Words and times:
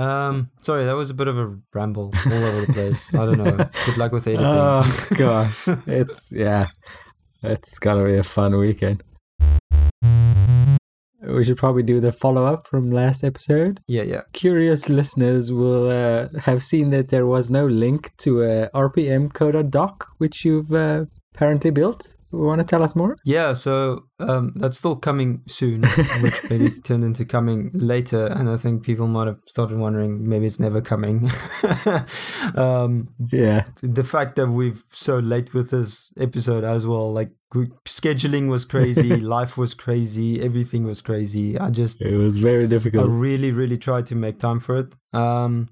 Um, 0.00 0.50
sorry, 0.62 0.84
that 0.86 0.96
was 0.96 1.10
a 1.10 1.14
bit 1.14 1.28
of 1.28 1.36
a 1.36 1.58
ramble 1.74 2.12
all 2.26 2.44
over 2.44 2.64
the 2.64 2.72
place. 2.72 3.14
I 3.14 3.26
don't 3.26 3.38
know. 3.38 3.68
Good 3.86 3.98
luck 3.98 4.12
with 4.12 4.26
editing. 4.26 4.46
Oh 4.46 5.06
gosh, 5.16 5.68
it's 5.86 6.32
yeah, 6.32 6.68
it's 7.42 7.78
gonna 7.78 8.04
be 8.04 8.16
a 8.16 8.22
fun 8.22 8.56
weekend. 8.56 9.02
We 11.22 11.44
should 11.44 11.58
probably 11.58 11.82
do 11.82 12.00
the 12.00 12.12
follow 12.12 12.46
up 12.46 12.66
from 12.66 12.90
last 12.90 13.22
episode. 13.22 13.80
yeah, 13.86 14.02
yeah. 14.02 14.22
Curious 14.32 14.88
listeners 14.88 15.52
will 15.52 15.90
uh, 15.90 16.28
have 16.40 16.62
seen 16.62 16.88
that 16.90 17.10
there 17.10 17.26
was 17.26 17.50
no 17.50 17.66
link 17.66 18.16
to 18.18 18.42
a 18.42 18.70
RPM 18.70 19.32
Coda 19.34 19.62
doc, 19.62 20.08
which 20.16 20.46
you've 20.46 20.72
uh, 20.72 21.04
apparently 21.34 21.70
built. 21.70 22.16
Want 22.32 22.60
to 22.60 22.66
tell 22.66 22.82
us 22.82 22.94
more? 22.94 23.16
Yeah, 23.24 23.54
so 23.54 24.04
um, 24.20 24.52
that's 24.56 24.78
still 24.78 24.94
coming 24.94 25.42
soon, 25.48 25.82
which 26.20 26.34
maybe 26.48 26.70
turned 26.70 27.02
into 27.04 27.24
coming 27.24 27.70
later. 27.74 28.26
And 28.26 28.48
I 28.48 28.56
think 28.56 28.84
people 28.84 29.08
might 29.08 29.26
have 29.26 29.38
started 29.46 29.78
wondering 29.78 30.28
maybe 30.28 30.46
it's 30.46 30.60
never 30.60 30.80
coming. 30.80 31.30
um, 32.54 33.08
Yeah, 33.32 33.64
the 33.82 34.04
fact 34.04 34.36
that 34.36 34.48
we've 34.48 34.84
so 34.92 35.18
late 35.18 35.52
with 35.54 35.70
this 35.70 36.12
episode 36.18 36.62
as 36.62 36.86
well, 36.86 37.12
like 37.12 37.30
scheduling 37.88 38.48
was 38.48 38.64
crazy, 38.64 39.16
life 39.16 39.56
was 39.58 39.74
crazy, 39.74 40.40
everything 40.40 40.84
was 40.84 41.00
crazy. 41.00 41.58
I 41.58 41.70
just 41.70 42.00
it 42.00 42.16
was 42.16 42.38
very 42.38 42.68
difficult. 42.68 43.04
I 43.04 43.12
really, 43.12 43.50
really 43.50 43.78
tried 43.78 44.06
to 44.06 44.14
make 44.14 44.38
time 44.38 44.60
for 44.60 44.78
it. 44.78 44.94
Um, 45.12 45.66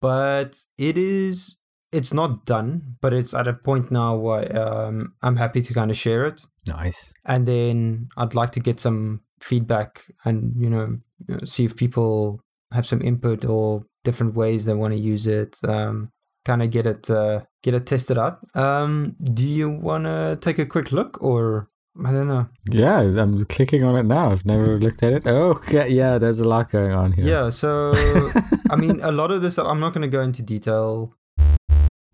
but 0.00 0.58
it 0.78 0.98
is, 0.98 1.56
it's 1.92 2.12
not 2.12 2.46
done, 2.46 2.96
but 3.00 3.12
it's 3.12 3.34
at 3.34 3.46
a 3.46 3.52
point 3.52 3.90
now 3.90 4.16
where 4.16 4.58
um, 4.58 5.14
I'm 5.22 5.36
happy 5.36 5.60
to 5.60 5.74
kind 5.74 5.90
of 5.90 5.96
share 5.96 6.26
it. 6.26 6.40
Nice. 6.66 7.12
And 7.24 7.46
then 7.46 8.08
I'd 8.16 8.34
like 8.34 8.50
to 8.52 8.60
get 8.60 8.80
some 8.80 9.20
feedback 9.40 10.04
and, 10.24 10.54
you 10.56 10.70
know, 10.70 10.98
see 11.44 11.64
if 11.64 11.76
people 11.76 12.40
have 12.72 12.86
some 12.86 13.02
input 13.02 13.44
or 13.44 13.84
different 14.04 14.34
ways 14.34 14.64
they 14.64 14.74
want 14.74 14.94
to 14.94 14.98
use 14.98 15.26
it. 15.26 15.58
Um, 15.68 16.10
kind 16.44 16.62
of 16.62 16.70
get 16.70 16.86
it, 16.86 17.10
uh, 17.10 17.42
get 17.62 17.74
it 17.74 17.86
tested 17.86 18.16
out. 18.18 18.38
Um, 18.56 19.14
do 19.22 19.44
you 19.44 19.68
want 19.68 20.04
to 20.04 20.36
take 20.40 20.58
a 20.58 20.66
quick 20.66 20.92
look 20.92 21.22
or 21.22 21.68
I 22.02 22.10
don't 22.10 22.26
know. 22.26 22.48
Yeah, 22.70 23.00
I'm 23.00 23.44
clicking 23.44 23.84
on 23.84 23.96
it 23.96 24.04
now. 24.04 24.30
I've 24.30 24.46
never 24.46 24.80
looked 24.80 25.02
at 25.02 25.12
it. 25.12 25.26
Oh, 25.26 25.50
okay. 25.50 25.90
Yeah, 25.90 26.16
there's 26.16 26.38
a 26.38 26.48
lot 26.48 26.70
going 26.70 26.92
on 26.92 27.12
here. 27.12 27.26
Yeah. 27.26 27.50
So, 27.50 27.92
I 28.70 28.76
mean, 28.76 28.98
a 29.02 29.12
lot 29.12 29.30
of 29.30 29.42
this, 29.42 29.58
I'm 29.58 29.78
not 29.78 29.92
going 29.92 30.00
to 30.00 30.08
go 30.08 30.22
into 30.22 30.40
detail 30.40 31.12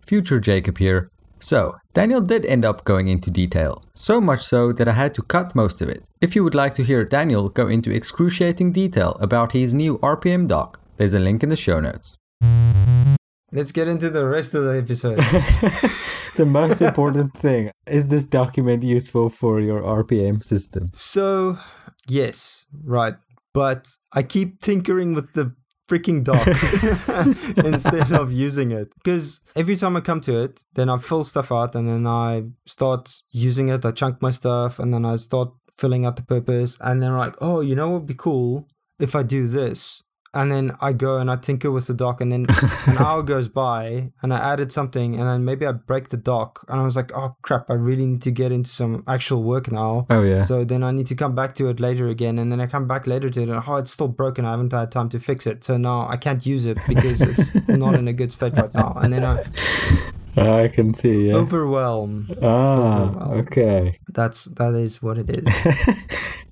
Future 0.08 0.40
Jacob 0.40 0.78
here. 0.78 1.10
So, 1.38 1.76
Daniel 1.92 2.22
did 2.22 2.46
end 2.46 2.64
up 2.64 2.84
going 2.84 3.08
into 3.08 3.30
detail, 3.30 3.82
so 3.94 4.22
much 4.22 4.42
so 4.42 4.72
that 4.72 4.88
I 4.88 4.92
had 4.92 5.12
to 5.14 5.22
cut 5.22 5.54
most 5.54 5.82
of 5.82 5.90
it. 5.90 6.08
If 6.22 6.34
you 6.34 6.42
would 6.44 6.54
like 6.54 6.72
to 6.74 6.82
hear 6.82 7.04
Daniel 7.04 7.50
go 7.50 7.68
into 7.68 7.90
excruciating 7.90 8.72
detail 8.72 9.18
about 9.20 9.52
his 9.52 9.74
new 9.74 9.98
RPM 9.98 10.48
doc, 10.48 10.80
there's 10.96 11.12
a 11.12 11.18
link 11.18 11.42
in 11.42 11.50
the 11.50 11.56
show 11.56 11.78
notes. 11.78 12.16
Let's 13.52 13.70
get 13.70 13.86
into 13.86 14.08
the 14.08 14.24
rest 14.26 14.54
of 14.54 14.64
the 14.64 14.78
episode. 14.78 15.18
the 16.36 16.46
most 16.46 16.80
important 16.80 17.34
thing 17.34 17.70
is 17.86 18.08
this 18.08 18.24
document 18.24 18.82
useful 18.82 19.28
for 19.28 19.60
your 19.60 19.82
RPM 19.82 20.42
system? 20.42 20.88
so, 20.94 21.58
yes, 22.08 22.64
right. 22.82 23.16
But 23.52 23.88
I 24.14 24.22
keep 24.22 24.60
tinkering 24.60 25.12
with 25.12 25.34
the 25.34 25.54
freaking 25.88 26.22
doc 26.22 26.46
instead 27.64 28.12
of 28.12 28.32
using 28.32 28.70
it. 28.70 28.92
Because 28.94 29.40
every 29.56 29.76
time 29.76 29.96
I 29.96 30.00
come 30.00 30.20
to 30.22 30.42
it, 30.44 30.64
then 30.74 30.88
I 30.88 30.98
fill 30.98 31.24
stuff 31.24 31.50
out 31.50 31.74
and 31.74 31.88
then 31.88 32.06
I 32.06 32.44
start 32.66 33.14
using 33.30 33.68
it. 33.68 33.84
I 33.84 33.90
chunk 33.90 34.22
my 34.22 34.30
stuff 34.30 34.78
and 34.78 34.92
then 34.92 35.04
I 35.04 35.16
start 35.16 35.48
filling 35.76 36.04
out 36.04 36.16
the 36.16 36.22
purpose. 36.22 36.76
And 36.80 37.02
then, 37.02 37.16
like, 37.16 37.34
oh, 37.40 37.60
you 37.60 37.74
know 37.74 37.88
what 37.88 38.00
would 38.00 38.06
be 38.06 38.14
cool 38.14 38.68
if 38.98 39.14
I 39.14 39.22
do 39.22 39.48
this? 39.48 40.02
And 40.34 40.52
then 40.52 40.72
I 40.80 40.92
go 40.92 41.18
and 41.18 41.30
I 41.30 41.36
tinker 41.36 41.70
with 41.70 41.86
the 41.86 41.94
doc, 41.94 42.20
and 42.20 42.30
then 42.30 42.44
an 42.86 42.98
hour 42.98 43.22
goes 43.22 43.48
by, 43.48 44.12
and 44.22 44.32
I 44.32 44.38
added 44.52 44.70
something, 44.72 45.14
and 45.18 45.26
then 45.28 45.44
maybe 45.44 45.66
I 45.66 45.72
break 45.72 46.10
the 46.10 46.16
doc, 46.18 46.64
and 46.68 46.78
I 46.80 46.84
was 46.84 46.96
like, 46.96 47.10
"Oh 47.16 47.36
crap! 47.42 47.70
I 47.70 47.74
really 47.74 48.04
need 48.06 48.22
to 48.22 48.30
get 48.30 48.52
into 48.52 48.70
some 48.70 49.04
actual 49.08 49.42
work 49.42 49.72
now." 49.72 50.06
Oh, 50.10 50.22
yeah. 50.22 50.44
So 50.44 50.64
then 50.64 50.82
I 50.82 50.90
need 50.90 51.06
to 51.08 51.14
come 51.14 51.34
back 51.34 51.54
to 51.54 51.68
it 51.70 51.80
later 51.80 52.08
again, 52.08 52.38
and 52.38 52.52
then 52.52 52.60
I 52.60 52.66
come 52.66 52.86
back 52.86 53.06
later 53.06 53.30
to 53.30 53.42
it, 53.42 53.48
and 53.48 53.62
oh, 53.66 53.76
it's 53.76 53.90
still 53.90 54.08
broken. 54.08 54.44
I 54.44 54.50
haven't 54.50 54.72
had 54.72 54.92
time 54.92 55.08
to 55.10 55.18
fix 55.18 55.46
it, 55.46 55.64
so 55.64 55.76
now 55.78 56.06
I 56.08 56.16
can't 56.16 56.44
use 56.44 56.66
it 56.66 56.78
because 56.86 57.20
it's 57.20 57.68
not 57.68 57.94
in 57.94 58.06
a 58.06 58.12
good 58.12 58.30
state 58.30 58.56
right 58.56 58.72
now. 58.74 58.98
And 59.00 59.12
then 59.12 59.24
I 59.24 59.44
I 60.36 60.68
can 60.68 60.94
see, 60.94 61.28
yeah. 61.28 61.34
overwhelm. 61.34 62.28
ah, 62.42 63.08
overwhelm. 63.08 63.36
okay. 63.40 63.98
That's 64.12 64.44
that 64.44 64.74
is 64.74 65.02
what 65.02 65.18
it 65.18 65.30
is. 65.30 65.44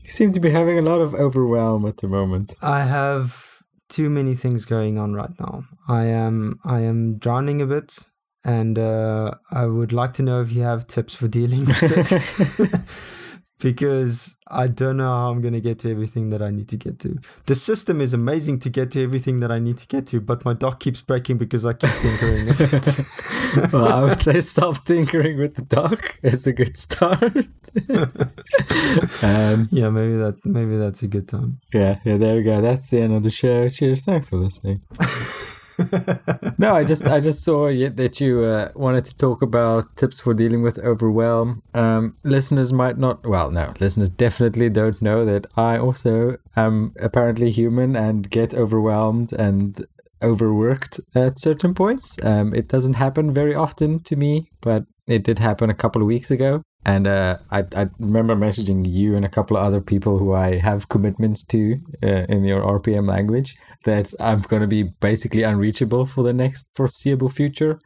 You 0.03 0.11
seem 0.11 0.33
to 0.33 0.41
be 0.41 0.51
having 0.51 0.79
a 0.79 0.83
lot 0.83 1.01
of 1.01 1.15
overwhelm 1.15 1.85
at 1.85 1.97
the 1.97 2.07
moment. 2.07 2.53
I 2.63 2.85
have 2.85 3.56
too 3.89 4.11
many 4.11 4.35
things 4.35 4.65
going 4.65 4.99
on 4.99 5.15
right 5.15 5.31
now. 5.39 5.65
I 5.89 6.05
am 6.05 6.61
I 6.65 6.81
am 6.81 7.19
drowning 7.19 7.63
a 7.63 7.67
bit, 7.67 7.99
and 8.45 8.79
uh, 8.79 9.33
I 9.51 9.67
would 9.67 9.93
like 9.93 10.13
to 10.15 10.23
know 10.23 10.41
if 10.41 10.53
you 10.53 10.63
have 10.63 10.87
tips 10.87 11.15
for 11.15 11.29
dealing 11.29 11.67
with 11.67 11.83
it. 11.83 12.81
because 13.59 14.37
I 14.49 14.69
don't 14.69 14.99
know 14.99 15.09
how 15.09 15.31
I'm 15.31 15.41
going 15.41 15.55
to 15.55 15.61
get 15.61 15.79
to 15.81 15.91
everything 15.91 16.31
that 16.31 16.43
I 16.43 16.51
need 16.51 16.69
to 16.69 16.77
get 16.77 16.99
to. 17.01 17.19
The 17.47 17.55
system 17.55 18.01
is 18.01 18.13
amazing 18.13 18.59
to 18.61 18.71
get 18.71 18.91
to 18.93 19.03
everything 19.03 19.41
that 19.41 19.51
I 19.51 19.59
need 19.59 19.79
to 19.79 19.87
get 19.87 20.07
to, 20.09 20.21
but 20.21 20.45
my 20.45 20.53
doc 20.53 20.81
keeps 20.81 21.01
breaking 21.01 21.39
because 21.39 21.65
I 21.65 21.73
keep 21.73 21.91
tinkering 22.01 22.47
with 22.47 22.61
it. 22.61 23.71
well, 23.73 23.89
I 23.89 24.03
would 24.03 24.23
say 24.23 24.41
stop 24.41 24.85
tinkering 24.85 25.39
with 25.39 25.55
the 25.55 25.63
doc. 25.63 26.19
It's 26.23 26.47
a 26.47 26.53
good 26.53 26.77
start. 26.77 27.23
um, 29.23 29.69
yeah, 29.71 29.89
maybe 29.89 30.17
that 30.17 30.39
maybe 30.45 30.77
that's 30.77 31.03
a 31.03 31.09
good 31.09 31.29
time. 31.29 31.61
yeah, 31.73 31.99
yeah, 32.05 32.19
there 32.19 32.37
we 32.37 32.43
go. 32.43 32.61
That's 32.61 32.91
the 32.91 33.01
end 33.01 33.15
of 33.15 33.23
the 33.23 33.31
show. 33.31 33.69
Cheers. 33.69 34.05
Thanks 34.05 34.29
for 34.29 34.37
listening. 34.37 34.83
no, 36.59 36.75
I 36.75 36.85
just 36.85 37.07
I 37.07 37.21
just 37.21 37.45
saw 37.45 37.67
y- 37.67 37.89
that 37.89 38.21
you 38.21 38.45
uh, 38.45 38.71
wanted 38.75 39.05
to 39.07 39.17
talk 39.17 39.43
about 39.43 39.97
tips 39.97 40.19
for 40.21 40.35
dealing 40.35 40.63
with 40.63 40.79
overwhelm. 40.79 41.63
Um, 41.75 42.17
listeners 42.23 42.73
might 42.73 42.99
not, 42.99 43.27
well, 43.27 43.51
no, 43.51 43.75
listeners 43.81 44.09
definitely 44.09 44.71
don't 44.71 45.01
know 45.03 45.25
that 45.25 45.47
I 45.57 45.79
also 45.79 46.37
am 46.57 46.93
apparently 47.01 47.51
human 47.51 47.97
and 47.97 48.31
get 48.31 48.55
overwhelmed 48.55 49.33
and 49.33 49.85
overworked 50.23 51.01
at 51.15 51.39
certain 51.39 51.75
points. 51.75 52.17
Um, 52.23 52.55
it 52.55 52.69
doesn't 52.69 52.95
happen 52.95 53.35
very 53.35 53.55
often 53.55 54.01
to 54.05 54.17
me, 54.17 54.51
but 54.61 54.85
it 55.07 55.25
did 55.25 55.39
happen 55.39 55.71
a 55.71 55.75
couple 55.75 56.03
of 56.03 56.09
weeks 56.09 56.31
ago. 56.31 56.63
And 56.87 57.09
uh, 57.09 57.39
I, 57.51 57.65
I 57.75 57.89
remember 57.99 58.37
messaging 58.37 58.89
you 58.89 59.17
and 59.17 59.25
a 59.25 59.29
couple 59.29 59.57
of 59.57 59.65
other 59.65 59.81
people 59.81 60.19
who 60.19 60.33
I 60.33 60.59
have 60.59 60.89
commitments 60.89 61.43
to 61.47 61.81
uh, 62.01 62.27
in 62.29 62.45
your 62.45 62.61
RPM 62.61 63.09
language 63.09 63.57
that 63.85 64.15
I'm 64.21 64.43
going 64.43 64.63
to 64.63 64.69
be 64.69 64.85
basically 64.85 65.43
unreachable 65.43 66.07
for 66.07 66.23
the 66.23 66.33
next 66.33 66.69
foreseeable 66.77 67.29
future. 67.29 67.81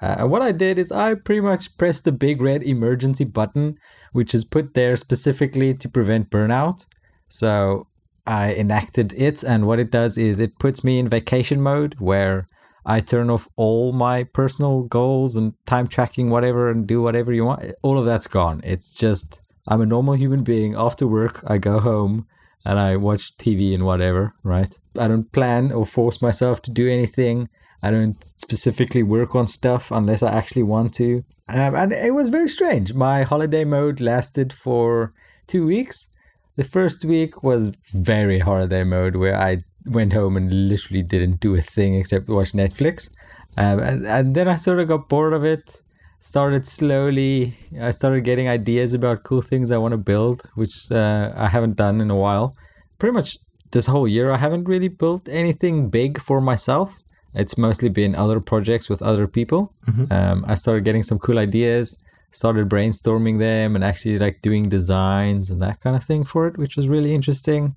Uh, 0.00 0.14
and 0.18 0.30
what 0.30 0.42
I 0.42 0.52
did 0.52 0.78
is 0.78 0.92
I 0.92 1.14
pretty 1.14 1.40
much 1.40 1.76
pressed 1.76 2.04
the 2.04 2.12
big 2.12 2.40
red 2.40 2.62
emergency 2.62 3.24
button, 3.24 3.78
which 4.12 4.32
is 4.32 4.44
put 4.44 4.74
there 4.74 4.94
specifically 4.94 5.74
to 5.74 5.88
prevent 5.88 6.30
burnout. 6.30 6.86
So 7.26 7.88
I 8.28 8.54
enacted 8.54 9.12
it, 9.14 9.42
and 9.42 9.66
what 9.66 9.80
it 9.80 9.90
does 9.90 10.16
is 10.16 10.38
it 10.38 10.60
puts 10.60 10.84
me 10.84 11.00
in 11.00 11.08
vacation 11.08 11.60
mode 11.60 11.96
where 11.98 12.46
I 12.86 13.00
turn 13.00 13.30
off 13.30 13.48
all 13.56 13.92
my 13.92 14.22
personal 14.22 14.84
goals 14.84 15.34
and 15.34 15.54
time 15.66 15.88
tracking, 15.88 16.30
whatever, 16.30 16.70
and 16.70 16.86
do 16.86 17.02
whatever 17.02 17.32
you 17.32 17.44
want. 17.44 17.64
All 17.82 17.98
of 17.98 18.06
that's 18.06 18.28
gone. 18.28 18.60
It's 18.64 18.94
just 18.94 19.40
I'm 19.66 19.80
a 19.80 19.86
normal 19.86 20.14
human 20.14 20.44
being. 20.44 20.76
After 20.76 21.06
work, 21.06 21.42
I 21.46 21.58
go 21.58 21.80
home 21.80 22.26
and 22.64 22.78
I 22.78 22.96
watch 22.96 23.36
TV 23.36 23.74
and 23.74 23.84
whatever, 23.84 24.34
right? 24.44 24.72
I 24.98 25.08
don't 25.08 25.30
plan 25.32 25.72
or 25.72 25.84
force 25.84 26.22
myself 26.22 26.62
to 26.62 26.70
do 26.70 26.88
anything. 26.88 27.48
I 27.82 27.90
don't 27.90 28.22
specifically 28.24 29.02
work 29.02 29.34
on 29.34 29.48
stuff 29.48 29.90
unless 29.90 30.22
I 30.22 30.32
actually 30.32 30.62
want 30.62 30.94
to. 30.94 31.24
Um, 31.48 31.74
and 31.74 31.92
it 31.92 32.14
was 32.14 32.28
very 32.28 32.48
strange. 32.48 32.94
My 32.94 33.22
holiday 33.22 33.64
mode 33.64 34.00
lasted 34.00 34.52
for 34.52 35.12
two 35.46 35.66
weeks. 35.66 36.10
The 36.56 36.64
first 36.64 37.04
week 37.04 37.42
was 37.42 37.72
very 37.92 38.38
holiday 38.38 38.82
mode 38.82 39.16
where 39.16 39.36
I 39.36 39.58
went 39.86 40.12
home 40.12 40.36
and 40.36 40.68
literally 40.68 41.02
didn't 41.02 41.40
do 41.40 41.54
a 41.54 41.60
thing 41.60 41.94
except 41.94 42.28
watch 42.28 42.52
Netflix. 42.52 43.10
Um, 43.56 43.78
and, 43.78 44.06
and 44.06 44.34
then 44.34 44.48
I 44.48 44.56
sort 44.56 44.80
of 44.80 44.88
got 44.88 45.08
bored 45.08 45.32
of 45.32 45.44
it. 45.44 45.82
Started 46.20 46.66
slowly. 46.66 47.54
I 47.80 47.92
started 47.92 48.24
getting 48.24 48.48
ideas 48.48 48.94
about 48.94 49.22
cool 49.22 49.42
things 49.42 49.70
I 49.70 49.76
want 49.76 49.92
to 49.92 49.98
build, 49.98 50.42
which 50.54 50.90
uh, 50.90 51.32
I 51.36 51.48
haven't 51.48 51.76
done 51.76 52.00
in 52.00 52.10
a 52.10 52.16
while. 52.16 52.56
Pretty 52.98 53.14
much 53.14 53.38
this 53.70 53.86
whole 53.86 54.08
year, 54.08 54.30
I 54.32 54.36
haven't 54.36 54.64
really 54.64 54.88
built 54.88 55.28
anything 55.28 55.88
big 55.88 56.20
for 56.20 56.40
myself. 56.40 57.02
It's 57.34 57.56
mostly 57.58 57.90
been 57.90 58.14
other 58.14 58.40
projects 58.40 58.88
with 58.88 59.02
other 59.02 59.26
people. 59.28 59.72
Um, 60.10 60.44
I 60.48 60.54
started 60.54 60.84
getting 60.84 61.02
some 61.02 61.18
cool 61.18 61.38
ideas, 61.38 61.96
started 62.30 62.68
brainstorming 62.68 63.38
them, 63.38 63.76
and 63.76 63.84
actually 63.84 64.18
like 64.18 64.42
doing 64.42 64.68
designs 64.68 65.50
and 65.50 65.60
that 65.60 65.80
kind 65.80 65.94
of 65.94 66.02
thing 66.02 66.24
for 66.24 66.46
it, 66.48 66.56
which 66.58 66.76
was 66.76 66.88
really 66.88 67.14
interesting. 67.14 67.74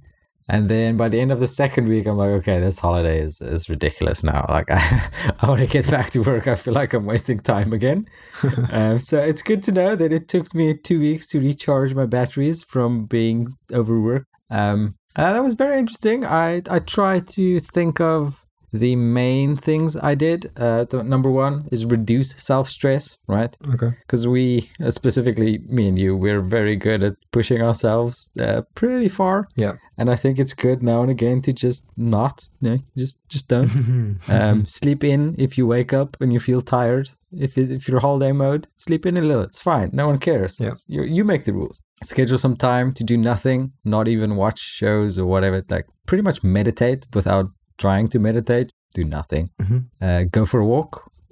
And 0.49 0.67
then 0.67 0.97
by 0.97 1.09
the 1.09 1.19
end 1.19 1.31
of 1.31 1.39
the 1.39 1.47
second 1.47 1.87
week, 1.87 2.07
I'm 2.07 2.17
like, 2.17 2.29
okay, 2.29 2.59
this 2.59 2.79
holiday 2.79 3.19
is, 3.19 3.39
is 3.39 3.69
ridiculous 3.69 4.23
now. 4.23 4.47
Like, 4.49 4.71
I, 4.71 5.09
I 5.39 5.47
want 5.47 5.61
to 5.61 5.67
get 5.67 5.89
back 5.89 6.09
to 6.11 6.23
work. 6.23 6.47
I 6.47 6.55
feel 6.55 6.73
like 6.73 6.93
I'm 6.93 7.05
wasting 7.05 7.39
time 7.39 7.71
again. 7.71 8.07
um, 8.71 8.99
so 8.99 9.21
it's 9.21 9.43
good 9.43 9.61
to 9.63 9.71
know 9.71 9.95
that 9.95 10.11
it 10.11 10.27
took 10.27 10.53
me 10.55 10.75
two 10.75 10.99
weeks 10.99 11.27
to 11.27 11.39
recharge 11.39 11.93
my 11.93 12.07
batteries 12.07 12.63
from 12.63 13.05
being 13.05 13.49
overworked. 13.71 14.25
Um, 14.49 14.95
and 15.15 15.35
that 15.35 15.43
was 15.43 15.53
very 15.53 15.77
interesting. 15.77 16.25
I, 16.25 16.63
I 16.67 16.79
try 16.79 17.19
to 17.19 17.59
think 17.59 18.01
of 18.01 18.38
the 18.71 18.95
main 18.95 19.55
things 19.55 19.95
I 19.95 20.15
did. 20.15 20.51
Uh, 20.55 20.85
the, 20.85 21.03
number 21.03 21.29
one 21.29 21.67
is 21.71 21.85
reduce 21.85 22.31
self 22.31 22.69
stress, 22.69 23.17
right? 23.27 23.57
Okay. 23.73 23.91
Because 24.01 24.27
we, 24.27 24.69
uh, 24.83 24.91
specifically 24.91 25.59
me 25.67 25.87
and 25.87 25.97
you, 25.97 26.15
we're 26.15 26.41
very 26.41 26.75
good 26.75 27.03
at 27.03 27.15
pushing 27.31 27.61
ourselves 27.61 28.29
uh, 28.39 28.61
pretty 28.75 29.09
far. 29.09 29.47
Yeah. 29.55 29.73
And 29.97 30.09
I 30.09 30.15
think 30.15 30.39
it's 30.39 30.53
good 30.53 30.81
now 30.81 31.01
and 31.01 31.11
again 31.11 31.41
to 31.41 31.53
just 31.53 31.83
not, 31.97 32.47
you 32.61 32.69
know, 32.69 32.77
just 32.97 33.27
just 33.27 33.47
don't. 33.47 34.19
um, 34.29 34.65
sleep 34.65 35.03
in 35.03 35.35
if 35.37 35.57
you 35.57 35.67
wake 35.67 35.93
up 35.93 36.17
and 36.21 36.31
you 36.31 36.39
feel 36.39 36.61
tired. 36.61 37.09
If 37.31 37.57
it, 37.57 37.71
if 37.71 37.87
you're 37.87 37.99
holiday 37.99 38.31
mode, 38.31 38.67
sleep 38.77 39.05
in 39.05 39.17
a 39.17 39.21
little. 39.21 39.43
It's 39.43 39.59
fine. 39.59 39.89
No 39.93 40.07
one 40.07 40.19
cares. 40.19 40.59
Yeah. 40.59 40.73
You 40.87 41.03
you 41.03 41.23
make 41.23 41.45
the 41.45 41.53
rules. 41.53 41.81
Schedule 42.01 42.37
some 42.37 42.55
time 42.55 42.93
to 42.93 43.03
do 43.03 43.17
nothing, 43.17 43.73
not 43.83 44.07
even 44.07 44.37
watch 44.37 44.59
shows 44.59 45.19
or 45.19 45.25
whatever. 45.25 45.65
Like 45.69 45.85
pretty 46.05 46.23
much 46.23 46.43
meditate 46.43 47.05
without 47.13 47.51
trying 47.79 48.07
to 48.13 48.19
meditate. 48.19 48.69
Do 48.93 49.03
nothing. 49.03 49.45
Mhm. 49.61 49.79
Uh, 50.05 50.23
go 50.37 50.45
for 50.51 50.59
a 50.59 50.65
walk. 50.75 50.91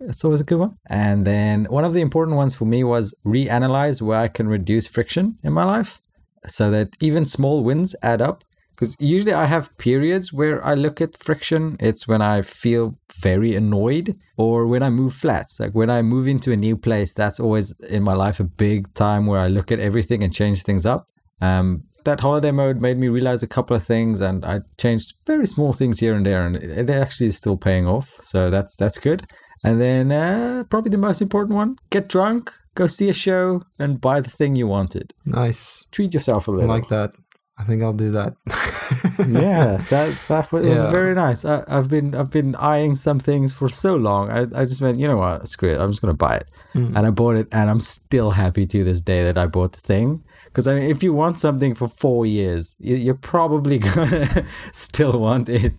It's 0.10 0.24
always 0.26 0.42
a 0.42 0.44
good 0.50 0.60
one. 0.66 0.74
And 1.06 1.26
then 1.32 1.66
one 1.78 1.86
of 1.88 1.94
the 1.96 2.02
important 2.02 2.38
ones 2.38 2.54
for 2.60 2.66
me 2.66 2.80
was 2.84 3.14
reanalyze 3.26 3.98
where 4.02 4.20
I 4.26 4.28
can 4.38 4.48
reduce 4.58 4.86
friction 4.96 5.26
in 5.44 5.54
my 5.54 5.66
life, 5.76 5.92
so 6.58 6.64
that 6.76 6.88
even 7.08 7.26
small 7.26 7.64
wins 7.64 7.96
add 8.04 8.22
up 8.22 8.38
because 8.76 8.96
usually 9.00 9.34
I 9.34 9.46
have 9.56 9.76
periods 9.80 10.32
where 10.32 10.64
I 10.72 10.76
look 10.76 11.02
at 11.02 11.18
friction. 11.18 11.78
It's 11.80 12.08
when 12.08 12.22
I 12.22 12.44
feel 12.44 12.96
very 13.30 13.56
annoyed 13.56 14.16
or 14.38 14.68
when 14.68 14.84
I 14.84 14.92
move 14.92 15.14
flats. 15.14 15.60
Like 15.60 15.74
when 15.74 15.90
I 15.90 16.04
move 16.04 16.28
into 16.28 16.52
a 16.52 16.56
new 16.68 16.78
place, 16.78 17.12
that's 17.12 17.40
always 17.40 17.74
in 17.90 18.04
my 18.04 18.14
life 18.14 18.40
a 18.40 18.44
big 18.44 18.94
time 18.94 19.26
where 19.26 19.40
I 19.40 19.48
look 19.48 19.72
at 19.72 19.80
everything 19.80 20.24
and 20.24 20.32
change 20.32 20.62
things 20.62 20.86
up. 20.86 21.08
Um, 21.42 21.84
that 22.10 22.20
holiday 22.22 22.52
mode 22.52 22.82
made 22.82 22.98
me 22.98 23.08
realize 23.18 23.42
a 23.44 23.48
couple 23.56 23.76
of 23.76 23.84
things, 23.84 24.22
and 24.28 24.44
I 24.54 24.56
changed 24.84 25.14
very 25.26 25.46
small 25.46 25.72
things 25.74 26.00
here 26.04 26.14
and 26.18 26.26
there, 26.26 26.42
and 26.48 26.56
it, 26.56 26.70
it 26.82 26.90
actually 26.90 27.28
is 27.28 27.38
still 27.38 27.58
paying 27.58 27.86
off. 27.96 28.08
So 28.22 28.50
that's 28.50 28.76
that's 28.82 28.98
good. 29.08 29.22
And 29.64 29.80
then 29.86 30.12
uh, 30.12 30.64
probably 30.72 30.92
the 30.92 30.98
most 31.10 31.22
important 31.22 31.56
one: 31.56 31.78
get 31.96 32.10
drunk, 32.10 32.52
go 32.76 32.88
see 32.88 33.10
a 33.10 33.14
show, 33.14 33.46
and 33.80 34.02
buy 34.02 34.18
the 34.22 34.30
thing 34.40 34.56
you 34.56 34.68
wanted. 34.68 35.14
Nice. 35.26 35.86
Treat 35.92 36.14
yourself 36.14 36.48
a 36.48 36.52
little. 36.52 36.70
like 36.78 36.88
that. 36.90 37.12
I 37.60 37.64
think 37.64 37.82
I'll 37.82 38.00
do 38.06 38.12
that. 38.12 38.36
yeah, 39.28 39.78
that 39.90 40.16
that 40.28 40.52
was, 40.52 40.66
it 40.66 40.70
was 40.70 40.92
very 40.92 41.14
nice. 41.16 41.44
I, 41.44 41.64
I've 41.68 41.90
been 41.90 42.14
I've 42.16 42.32
been 42.32 42.54
eyeing 42.56 42.96
some 42.96 43.20
things 43.20 43.52
for 43.52 43.68
so 43.70 43.96
long. 43.96 44.30
I, 44.30 44.42
I 44.62 44.66
just 44.66 44.80
went, 44.82 45.00
you 45.00 45.08
know 45.08 45.18
what, 45.18 45.48
screw 45.48 45.72
it. 45.74 45.80
I'm 45.82 45.92
just 45.92 46.02
gonna 46.02 46.14
buy 46.28 46.36
it, 46.38 46.48
Mm. 46.76 46.96
and 46.96 47.08
I 47.08 47.10
bought 47.10 47.36
it, 47.36 47.48
and 47.52 47.70
I'm 47.72 47.80
still 47.80 48.32
happy 48.32 48.68
to 48.68 48.84
this 48.84 49.02
day 49.02 49.24
that 49.24 49.38
I 49.38 49.48
bought 49.48 49.72
the 49.74 49.82
thing. 49.82 50.24
Because 50.58 50.68
I 50.68 50.74
mean, 50.74 50.90
if 50.90 51.04
you 51.04 51.14
want 51.14 51.38
something 51.38 51.76
for 51.76 51.88
four 51.88 52.26
years, 52.26 52.76
you, 52.80 52.96
you're 52.96 53.14
probably 53.14 53.78
gonna 53.94 54.44
still 54.74 55.20
want 55.20 55.50
it 55.50 55.74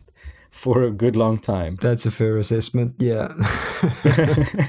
for 0.52 0.84
a 0.84 0.92
good 0.92 1.16
long 1.16 1.36
time. 1.36 1.78
That's 1.80 2.06
a 2.06 2.12
fair 2.12 2.36
assessment. 2.36 2.94
Yeah. 3.00 3.34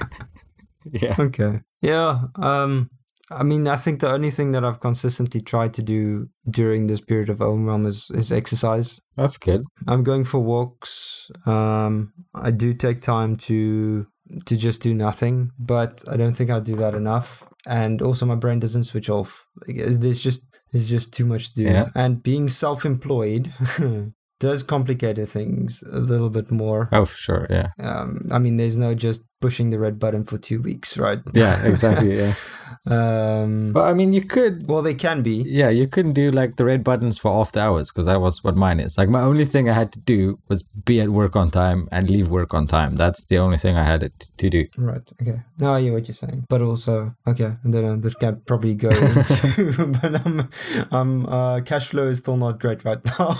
Yeah. 0.91 1.15
okay. 1.19 1.59
Yeah. 1.81 2.21
Um. 2.35 2.89
I 3.31 3.44
mean, 3.44 3.67
I 3.67 3.75
think 3.75 4.00
the 4.00 4.09
only 4.09 4.31
thing 4.31 4.53
that 4.53 4.65
I've 4.65 4.79
consistently 4.79 5.41
tried 5.41 5.75
to 5.75 5.83
do 5.83 6.29
during 6.50 6.88
this 6.88 7.00
period 7.00 7.29
of 7.29 7.41
overwhelm 7.41 7.85
is, 7.85 8.09
is 8.15 8.31
exercise. 8.31 9.01
That's 9.17 9.38
good. 9.38 9.65
I'm 9.88 10.03
going 10.03 10.25
for 10.25 10.39
walks. 10.39 11.29
Um, 11.45 12.13
I 12.33 12.50
do 12.50 12.73
take 12.73 13.01
time 13.01 13.35
to 13.35 14.07
to 14.45 14.57
just 14.57 14.81
do 14.81 14.95
nothing, 14.95 15.51
but 15.59 16.03
I 16.09 16.17
don't 16.17 16.33
think 16.35 16.50
I 16.50 16.59
do 16.59 16.75
that 16.77 16.95
enough. 16.95 17.47
And 17.69 18.01
also, 18.01 18.25
my 18.25 18.36
brain 18.36 18.60
doesn't 18.60 18.86
switch 18.86 19.10
off. 19.10 19.45
There's 19.68 20.21
just 20.21 20.48
there's 20.71 20.89
just 20.89 21.13
too 21.13 21.25
much 21.25 21.54
to 21.54 21.56
do. 21.56 21.63
Yeah. 21.63 21.89
And 21.94 22.24
being 22.24 22.50
self-employed 22.50 23.54
does 24.39 24.63
complicate 24.63 25.27
things 25.27 25.83
a 25.92 26.00
little 26.00 26.31
bit 26.31 26.50
more. 26.50 26.89
Oh, 26.92 27.06
sure. 27.06 27.45
Yeah. 27.50 27.68
Um, 27.80 28.27
I 28.31 28.39
mean, 28.39 28.57
there's 28.57 28.75
no 28.77 28.95
just 28.95 29.24
pushing 29.39 29.69
the 29.69 29.80
red 29.80 30.00
button 30.00 30.24
for 30.24 30.38
two 30.38 30.62
weeks, 30.62 30.97
right? 30.97 31.19
Yeah. 31.33 31.63
Exactly. 31.65 32.18
Yeah. 32.18 32.36
um, 32.86 33.71
But 33.74 33.86
I 33.86 33.94
mean, 33.94 34.12
you 34.12 34.24
could 34.24 34.68
well, 34.68 34.81
they 34.81 34.94
can 34.94 35.21
be. 35.21 35.44
Yeah, 35.47 35.69
you 35.69 35.88
couldn't 35.88 36.13
do 36.13 36.31
like 36.31 36.57
the 36.57 36.65
red 36.65 36.83
buttons 36.83 37.18
for 37.18 37.39
after 37.39 37.59
hours 37.59 37.91
because 37.91 38.06
that 38.07 38.21
was 38.21 38.44
what 38.44 38.56
mine 38.56 38.80
is. 38.80 38.97
Like 38.97 39.09
my 39.09 39.21
only 39.21 39.45
thing 39.45 39.69
I 39.69 39.74
had 39.74 39.91
to 39.94 40.00
do 40.00 40.39
was 40.47 40.63
be 40.63 41.00
at 41.01 41.09
work 41.09 41.36
on 41.36 41.51
time 41.51 41.88
and 41.91 42.09
leave 42.09 42.30
work 42.30 42.53
on 42.53 42.68
time. 42.68 42.95
That's 42.95 43.25
the 43.25 43.38
only 43.38 43.57
thing 43.57 43.77
I 43.77 43.83
had 43.83 44.03
it 44.03 44.30
to 44.38 44.50
do. 44.50 44.68
Right. 44.77 45.12
Okay. 45.21 45.41
Now 45.59 45.75
I 45.75 45.81
hear 45.81 45.94
what 45.94 46.07
you're 46.07 46.15
saying, 46.15 46.45
but 46.50 46.62
also 46.62 47.15
okay. 47.27 47.53
I 47.63 47.69
don't 47.69 47.83
know. 47.83 47.95
This 47.95 48.15
can 48.15 48.41
probably 48.45 48.75
go 48.75 48.89
into, 49.09 50.00
but 50.01 50.25
um, 50.25 50.50
um, 50.91 51.25
uh, 51.27 51.62
cash 51.62 51.88
flow 51.89 52.07
is 52.07 52.19
still 52.19 52.38
not 52.38 52.59
great 52.59 52.83
right 52.83 53.03
now. 53.06 53.38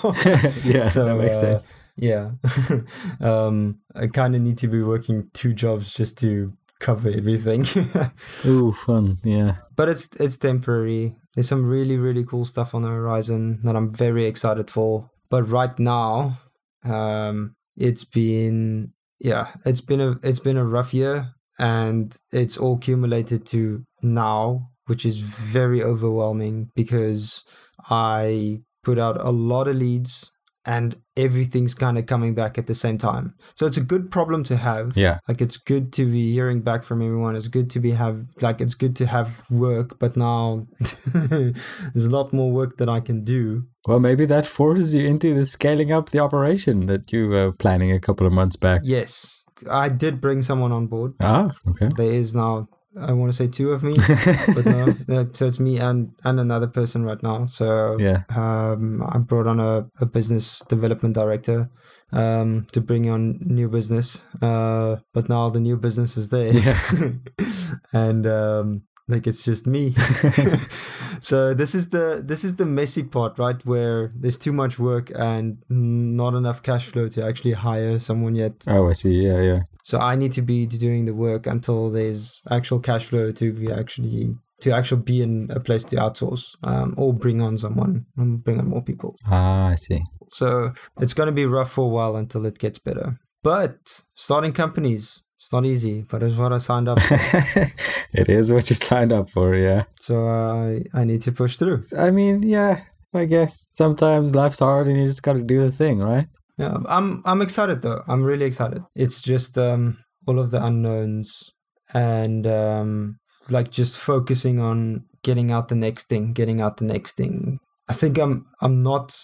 yeah, 0.64 0.90
so 0.90 1.06
that 1.06 1.18
makes 1.18 1.36
uh, 1.38 1.42
sense. 1.42 1.64
Yeah, 2.02 2.32
um, 3.20 3.80
I 3.94 4.08
kind 4.08 4.34
of 4.36 4.42
need 4.42 4.58
to 4.60 4.68
be 4.68 4.82
working 4.82 5.30
two 5.34 5.54
jobs 5.54 5.94
just 5.94 6.18
to 6.20 6.54
cover 6.80 7.10
everything. 7.10 7.66
Ooh, 8.46 8.72
fun. 8.72 9.18
Yeah. 9.24 9.58
but 9.76 9.90
it's 9.90 10.08
it's 10.16 10.38
temporary. 10.38 11.18
There's 11.36 11.50
some 11.50 11.66
really 11.66 11.98
really 11.98 12.24
cool 12.24 12.46
stuff 12.46 12.74
on 12.74 12.84
the 12.84 12.88
horizon 12.88 13.60
that 13.64 13.76
I'm 13.76 13.94
very 13.94 14.26
excited 14.26 14.72
for. 14.72 15.10
But 15.30 15.44
right 15.44 15.78
now, 15.78 16.38
um, 16.84 17.56
it's 17.76 18.06
been 18.06 18.94
yeah, 19.20 19.50
it's 19.66 19.82
been 19.82 20.00
a 20.00 20.20
it's 20.24 20.40
been 20.40 20.58
a 20.58 20.66
rough 20.66 20.94
year, 20.94 21.34
and 21.60 22.16
it's 22.32 22.56
all 22.58 22.78
accumulated 22.78 23.46
to 23.48 23.84
now, 24.02 24.70
which 24.86 25.06
is 25.06 25.20
very 25.20 25.84
overwhelming 25.84 26.70
because 26.76 27.44
I 27.90 28.62
put 28.84 28.98
out 28.98 29.20
a 29.20 29.32
lot 29.32 29.68
of 29.68 29.76
leads 29.76 30.32
and 30.70 31.02
everything's 31.18 31.74
kind 31.74 31.98
of 31.98 32.06
coming 32.06 32.36
back 32.36 32.60
at 32.60 32.68
the 32.68 32.76
same 32.76 32.96
time. 32.96 33.34
So 33.56 33.66
it's 33.66 33.76
a 33.76 33.82
good 33.82 34.12
problem 34.12 34.44
to 34.44 34.56
have. 34.56 34.96
Yeah. 34.96 35.18
Like 35.28 35.42
it's 35.42 35.58
good 35.58 35.92
to 35.94 36.06
be 36.06 36.32
hearing 36.32 36.62
back 36.62 36.84
from 36.84 37.02
everyone. 37.02 37.36
It's 37.36 37.48
good 37.48 37.72
to 37.72 37.80
be 37.80 37.90
have 37.92 38.28
like 38.42 38.62
it's 38.62 38.76
good 38.76 38.96
to 38.98 39.08
have 39.08 39.42
work, 39.50 39.98
but 39.98 40.16
now 40.16 40.68
there's 40.80 42.06
a 42.06 42.16
lot 42.18 42.32
more 42.32 42.52
work 42.52 42.78
that 42.78 42.88
I 42.88 43.00
can 43.00 43.24
do. 43.24 43.64
Well, 43.88 44.00
maybe 44.00 44.28
that 44.28 44.46
forces 44.46 44.94
you 44.94 45.08
into 45.08 45.34
the 45.34 45.44
scaling 45.44 45.92
up 45.92 46.12
the 46.12 46.20
operation 46.20 46.86
that 46.86 47.12
you 47.12 47.30
were 47.30 47.52
planning 47.52 47.92
a 47.92 48.00
couple 48.00 48.28
of 48.28 48.34
months 48.34 48.56
back. 48.56 48.82
Yes. 48.84 49.44
I 49.68 49.90
did 49.90 50.22
bring 50.22 50.44
someone 50.44 50.72
on 50.72 50.86
board. 50.86 51.16
Ah, 51.20 51.52
okay. 51.68 51.90
There 51.98 52.14
is 52.14 52.36
now 52.36 52.70
I 53.02 53.14
want 53.14 53.32
to 53.32 53.36
say 53.36 53.48
two 53.48 53.72
of 53.72 53.84
me, 53.84 53.96
but 54.56 54.66
no. 54.66 54.86
that- 55.08 55.32
So 55.34 55.46
it's 55.48 55.60
me 55.60 55.80
and 55.80 56.12
and 56.24 56.40
another 56.40 56.68
person 56.68 57.04
right 57.06 57.22
now. 57.24 57.46
So 57.48 57.98
Yeah. 58.00 58.24
um, 58.36 59.02
I 59.08 59.18
brought 59.20 59.48
on 59.48 59.60
a, 59.60 59.88
a 60.02 60.06
business 60.06 60.60
development 60.70 61.16
director 61.16 61.70
um, 62.12 62.66
to 62.74 62.82
bring 62.82 63.10
on 63.10 63.40
new 63.42 63.70
business. 63.70 64.24
Uh, 64.42 64.98
but 65.14 65.30
now 65.30 65.50
the 65.50 65.60
new 65.60 65.78
business 65.78 66.18
is 66.18 66.30
there, 66.30 66.52
Yeah. 66.54 66.80
and 67.94 68.26
um, 68.28 68.84
like 69.10 69.28
it's 69.28 69.44
just 69.44 69.68
me. 69.68 69.96
so 71.20 71.54
this 71.54 71.76
is 71.76 71.90
the 71.90 72.22
this 72.24 72.44
is 72.44 72.56
the 72.56 72.66
messy 72.66 73.04
part, 73.04 73.38
right? 73.40 73.64
Where 73.66 74.12
there's 74.16 74.38
too 74.38 74.54
much 74.54 74.80
work 74.80 75.12
and 75.16 75.58
not 75.70 76.36
enough 76.36 76.64
cash 76.64 76.86
flow 76.86 77.08
to 77.10 77.26
actually 77.26 77.54
hire 77.54 78.00
someone 78.00 78.36
yet. 78.36 78.64
Oh, 78.68 78.88
I 78.88 78.94
see. 78.94 79.26
Yeah, 79.26 79.42
yeah. 79.42 79.60
So 79.84 80.00
I 80.00 80.16
need 80.16 80.32
to 80.34 80.42
be 80.42 80.66
doing 80.68 81.06
the 81.06 81.16
work 81.16 81.48
until 81.48 81.90
there's 81.90 82.42
actual 82.50 82.80
cash 82.80 83.06
flow 83.06 83.32
to 83.32 83.52
be 83.52 83.72
actually 83.72 84.36
to 84.62 84.72
actually 84.72 85.02
be 85.02 85.22
in 85.22 85.50
a 85.52 85.60
place 85.60 85.84
to 85.86 85.96
outsource 85.96 86.56
um, 86.64 86.94
or 86.98 87.14
bring 87.14 87.42
on 87.42 87.58
someone 87.58 88.06
and 88.18 88.44
bring 88.44 88.60
on 88.60 88.68
more 88.68 88.84
people. 88.84 89.16
Ah, 89.26 89.70
I 89.70 89.76
see. 89.76 90.02
So 90.32 90.74
it's 91.00 91.14
going 91.14 91.28
to 91.28 91.34
be 91.34 91.46
rough 91.46 91.72
for 91.72 91.86
a 91.86 91.88
while 91.88 92.16
until 92.16 92.46
it 92.46 92.60
gets 92.60 92.78
better. 92.78 93.18
But 93.42 94.04
starting 94.16 94.52
companies, 94.52 95.24
it's 95.40 95.54
not 95.54 95.66
easy, 95.66 96.02
but 96.02 96.22
it's 96.22 96.36
what 96.36 96.52
I 96.52 96.58
signed 96.58 96.90
up 96.90 97.02
for. 97.02 97.16
it 98.14 98.28
is 98.28 98.52
what 98.52 98.70
you 98.70 98.76
signed 98.76 99.14
up 99.14 99.30
for, 99.30 99.56
yeah. 99.56 99.86
so 99.98 100.28
I 100.28 100.84
I 100.94 101.06
need 101.06 101.22
to 101.22 101.32
push 101.32 101.58
through. 101.58 101.84
I 101.98 102.12
mean, 102.12 102.44
yeah, 102.44 102.82
I 103.14 103.24
guess 103.24 103.70
sometimes 103.74 104.36
life's 104.36 104.60
hard 104.60 104.88
and 104.88 104.98
you 104.98 105.08
just 105.08 105.24
got 105.24 105.34
to 105.34 105.42
do 105.42 105.62
the 105.62 105.72
thing, 105.72 106.00
right? 106.00 106.28
Yeah, 106.58 106.76
I'm 106.88 107.22
I'm 107.26 107.42
excited 107.42 107.82
though. 107.82 108.04
I'm 108.06 108.22
really 108.24 108.46
excited. 108.46 108.84
It's 108.96 109.22
just 109.22 109.58
um 109.58 110.04
all 110.28 110.40
of 110.40 110.52
the 110.52 110.62
unknowns 110.62 111.54
and 111.94 112.46
um 112.46 113.20
like 113.50 113.72
just 113.72 113.98
focusing 113.98 114.60
on 114.60 115.06
getting 115.24 115.52
out 115.52 115.70
the 115.70 115.76
next 115.76 116.10
thing, 116.10 116.34
getting 116.34 116.60
out 116.60 116.78
the 116.78 116.86
next 116.86 117.14
thing. 117.14 117.60
I 117.88 117.94
think 117.94 118.18
I'm 118.18 118.46
I'm 118.62 118.84
not 118.84 119.18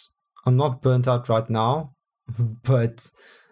I'm 0.45 0.55
not 0.55 0.81
burnt 0.81 1.09
out 1.09 1.27
right 1.27 1.49
now, 1.49 1.91
but 2.63 3.05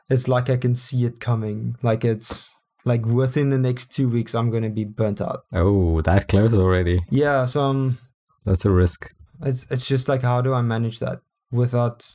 it's 0.10 0.28
like 0.28 0.50
I 0.50 0.58
can 0.58 0.76
see 0.76 1.06
it 1.06 1.20
coming. 1.20 1.76
Like 1.82 2.04
it's 2.06 2.56
like 2.86 3.06
within 3.06 3.50
the 3.50 3.58
next 3.58 3.94
two 3.94 4.10
weeks 4.10 4.36
I'm 4.36 4.50
gonna 4.50 4.70
be 4.70 4.86
burnt 4.86 5.22
out. 5.22 5.44
Oh, 5.54 6.02
that 6.02 6.28
close 6.28 6.54
already. 6.54 7.02
Yeah, 7.10 7.46
so 7.46 7.64
um 7.64 7.98
That's 8.46 8.66
a 8.66 8.72
risk. 8.72 9.12
it's 9.46 9.66
it's 9.72 9.88
just 9.88 10.08
like 10.08 10.22
how 10.22 10.42
do 10.42 10.54
I 10.54 10.62
manage 10.62 11.00
that 11.00 11.20
without 11.52 12.06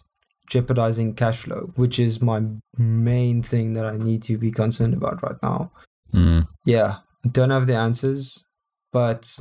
jeopardizing 0.50 1.14
cash 1.14 1.38
flow, 1.38 1.72
which 1.76 1.98
is 1.98 2.22
my 2.22 2.42
main 2.76 3.42
thing 3.42 3.74
that 3.74 3.84
I 3.84 3.96
need 3.96 4.22
to 4.24 4.38
be 4.38 4.50
concerned 4.50 4.94
about 4.94 5.22
right 5.22 5.36
now. 5.42 5.70
Mm. 6.12 6.48
Yeah, 6.64 6.98
I 7.24 7.28
don't 7.28 7.50
have 7.50 7.66
the 7.66 7.76
answers, 7.76 8.44
but 8.92 9.38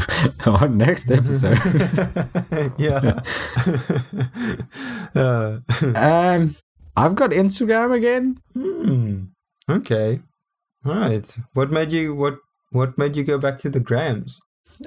On 0.46 0.76
next 0.76 1.10
episode. 1.10 1.58
yeah. 2.78 3.20
uh, 5.14 5.58
um, 5.96 6.56
I've 6.96 7.14
got 7.14 7.30
Instagram 7.30 7.94
again. 7.94 8.38
Hmm. 8.52 9.24
Okay. 9.68 10.20
All 10.84 10.94
right. 10.94 11.36
What 11.54 11.70
made 11.70 11.92
you 11.92 12.14
what 12.14 12.36
what 12.72 12.98
made 12.98 13.16
you 13.16 13.24
go 13.24 13.38
back 13.38 13.58
to 13.58 13.70
the 13.70 13.80
grams? 13.80 14.38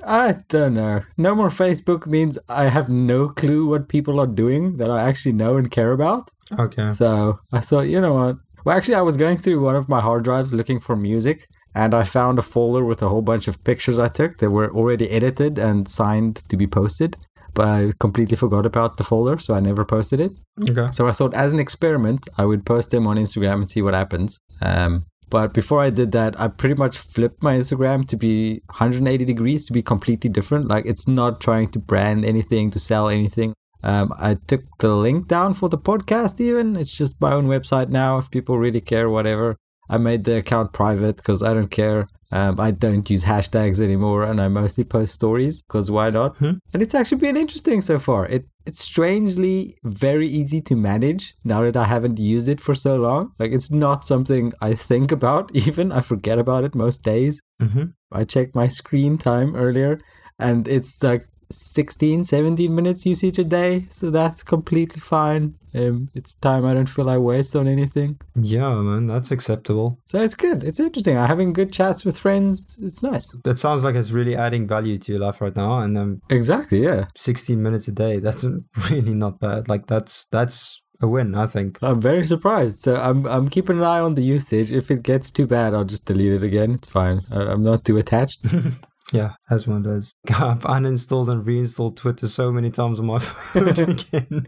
I 0.04 0.38
don't 0.50 0.74
know. 0.74 1.02
No 1.18 1.36
more 1.36 1.50
Facebook 1.50 2.08
means 2.08 2.40
I 2.50 2.70
have 2.70 2.90
no 2.90 3.30
clue 3.30 3.68
what 3.68 3.90
people 3.90 4.20
are 4.20 4.28
doing 4.28 4.78
that 4.78 4.90
I 4.90 5.04
actually 5.04 5.34
know 5.34 5.58
and 5.58 5.70
care 5.70 5.92
about. 5.92 6.32
Okay. 6.58 6.88
So 6.88 7.40
I 7.52 7.60
thought, 7.60 7.82
you 7.82 8.02
know 8.02 8.14
what? 8.14 8.38
Well, 8.66 8.76
actually, 8.76 8.96
I 8.96 9.02
was 9.02 9.18
going 9.18 9.38
through 9.38 9.62
one 9.62 9.76
of 9.76 9.90
my 9.90 10.02
hard 10.02 10.24
drives 10.24 10.54
looking 10.54 10.80
for 10.80 10.96
music, 10.96 11.48
and 11.76 11.94
I 11.94 12.04
found 12.04 12.40
a 12.40 12.42
folder 12.42 12.84
with 12.84 13.02
a 13.02 13.10
whole 13.10 13.22
bunch 13.22 13.48
of 13.48 13.64
pictures 13.64 14.00
I 14.00 14.08
took 14.08 14.38
that 14.38 14.52
were 14.52 14.74
already 14.74 15.10
edited 15.10 15.60
and 15.60 15.88
signed 15.88 16.38
to 16.50 16.58
be 16.58 16.66
posted. 16.66 17.18
But 17.54 17.68
I 17.68 17.92
completely 18.00 18.36
forgot 18.36 18.66
about 18.66 18.98
the 18.98 19.04
folder, 19.04 19.38
so 19.38 19.54
I 19.54 19.60
never 19.60 19.86
posted 19.86 20.20
it. 20.20 20.32
Okay. 20.70 20.92
So 20.92 21.08
I 21.08 21.12
thought, 21.12 21.34
as 21.34 21.54
an 21.54 21.60
experiment, 21.60 22.28
I 22.38 22.46
would 22.46 22.66
post 22.66 22.92
them 22.92 23.06
on 23.06 23.18
Instagram 23.18 23.54
and 23.54 23.70
see 23.70 23.82
what 23.82 23.94
happens. 23.94 24.40
Um, 24.62 25.06
but 25.30 25.54
before 25.54 25.82
I 25.82 25.90
did 25.90 26.12
that, 26.12 26.40
I 26.40 26.48
pretty 26.48 26.76
much 26.76 26.98
flipped 26.98 27.42
my 27.42 27.56
Instagram 27.56 28.08
to 28.08 28.16
be 28.16 28.62
180 28.68 29.26
degrees 29.26 29.66
to 29.66 29.74
be 29.74 29.82
completely 29.82 30.30
different. 30.30 30.68
Like 30.68 30.86
it's 30.86 31.08
not 31.08 31.42
trying 31.42 31.70
to 31.72 31.80
brand 31.80 32.24
anything, 32.24 32.70
to 32.72 32.80
sell 32.80 33.10
anything. 33.10 33.54
Um, 33.84 34.14
I 34.18 34.36
took 34.36 34.62
the 34.80 34.96
link 34.96 35.28
down 35.28 35.56
for 35.56 35.70
the 35.70 35.78
podcast, 35.78 36.40
even. 36.40 36.76
It's 36.76 36.92
just 36.92 37.20
my 37.20 37.34
own 37.34 37.48
website 37.48 37.90
now. 37.90 38.18
If 38.18 38.32
people 38.32 38.58
really 38.58 38.80
care, 38.80 39.10
whatever. 39.10 39.58
I 39.90 39.98
made 39.98 40.24
the 40.24 40.38
account 40.38 40.74
private 40.74 41.18
because 41.18 41.44
I 41.44 41.54
don't 41.54 41.72
care. 41.72 42.08
Um, 42.32 42.60
I 42.60 42.72
don't 42.72 43.08
use 43.10 43.26
hashtags 43.26 43.80
anymore, 43.80 44.24
and 44.24 44.42
I 44.42 44.48
mostly 44.48 44.84
post 44.84 45.14
stories 45.14 45.62
because 45.62 45.92
why 45.92 46.10
not? 46.10 46.38
Hmm. 46.38 46.54
And 46.74 46.82
it's 46.82 46.96
actually 46.96 47.20
been 47.20 47.38
interesting 47.38 47.82
so 47.82 48.00
far. 48.00 48.26
It 48.26 48.48
it's 48.66 48.80
strangely 48.80 49.76
very 49.84 50.28
easy 50.28 50.62
to 50.62 50.76
manage 50.76 51.36
now 51.44 51.62
that 51.62 51.76
I 51.78 51.84
haven't 51.86 52.18
used 52.18 52.48
it 52.48 52.62
for 52.62 52.74
so 52.74 52.96
long. 52.96 53.34
Like 53.38 53.52
it's 53.52 53.70
not 53.70 54.06
something 54.06 54.54
I 54.62 54.74
think 54.74 55.12
about. 55.12 55.52
Even 55.56 55.92
I 55.92 56.02
forget 56.02 56.40
about 56.40 56.64
it 56.64 56.74
most 56.74 57.04
days. 57.04 57.40
Mm-hmm. 57.62 57.86
I 58.12 58.24
checked 58.24 58.56
my 58.56 58.68
screen 58.68 59.18
time 59.18 59.56
earlier, 59.56 60.00
and 60.40 60.68
it's 60.68 61.04
like 61.04 61.28
16, 61.52 62.24
17 62.24 62.74
minutes 62.74 63.06
usage 63.06 63.40
a 63.40 63.44
day. 63.44 63.86
So 63.90 64.10
that's 64.10 64.44
completely 64.44 65.00
fine. 65.00 65.56
Um, 65.76 66.10
it's 66.14 66.36
time 66.36 66.66
I 66.66 66.74
don't 66.74 66.90
feel 66.90 67.10
I 67.10 67.18
waste 67.18 67.56
on 67.56 67.68
anything. 67.68 68.20
Yeah, 68.36 68.76
man, 68.76 69.08
that's 69.08 69.32
acceptable. 69.32 70.00
So 70.06 70.22
it's 70.22 70.36
good. 70.36 70.64
It's 70.64 70.80
interesting. 70.80 71.18
I'm 71.18 71.28
having 71.28 71.52
good 71.52 71.74
chats 71.74 72.06
with 72.06 72.18
friends. 72.18 72.78
It's, 72.80 73.02
nice. 73.02 73.28
That 73.44 73.58
sounds 73.58 73.84
like 73.84 73.96
it's 73.96 74.12
really 74.12 74.36
adding 74.36 74.68
value 74.68 74.98
to 75.00 75.12
your 75.14 75.22
life 75.22 75.42
right 75.42 75.56
now. 75.56 75.80
And 75.80 75.98
um, 75.98 76.22
Exactly. 76.30 76.84
Yeah. 76.84 77.06
16 77.16 77.62
minutes 77.62 77.88
a 77.88 77.92
day, 77.92 78.20
that's 78.20 78.44
really 78.90 79.14
not 79.14 79.40
bad. 79.40 79.68
Like 79.68 79.88
that's 79.88 80.26
that's 80.26 80.82
a 81.02 81.08
win, 81.08 81.36
I 81.36 81.48
think. 81.48 81.80
I'm 81.82 82.00
very 82.00 82.24
surprised. 82.24 82.82
So 82.82 82.96
I'm 82.96 83.26
I'm 83.26 83.48
keeping 83.50 83.78
an 83.78 83.84
eye 83.84 84.00
on 84.00 84.16
the 84.16 84.24
usage. 84.24 84.72
If 84.72 84.90
it 84.92 85.04
gets 85.04 85.32
too 85.32 85.48
bad, 85.48 85.74
I'll 85.74 85.84
just 85.84 86.06
delete 86.06 86.34
it 86.34 86.44
again. 86.44 86.72
It's 86.72 86.90
fine. 86.90 87.22
I, 87.32 87.42
I'm 87.42 87.64
not 87.64 87.84
too 87.84 87.98
attached. 87.98 88.46
Yeah, 89.14 89.34
as 89.50 89.68
one 89.68 89.84
does. 89.84 90.12
I've 90.30 90.64
uninstalled 90.64 91.30
and 91.30 91.46
reinstalled 91.46 91.96
Twitter 91.98 92.28
so 92.28 92.52
many 92.52 92.70
times 92.72 93.00
on 93.00 93.06
my 93.06 93.20
phone 93.54 93.68
again. 93.78 94.48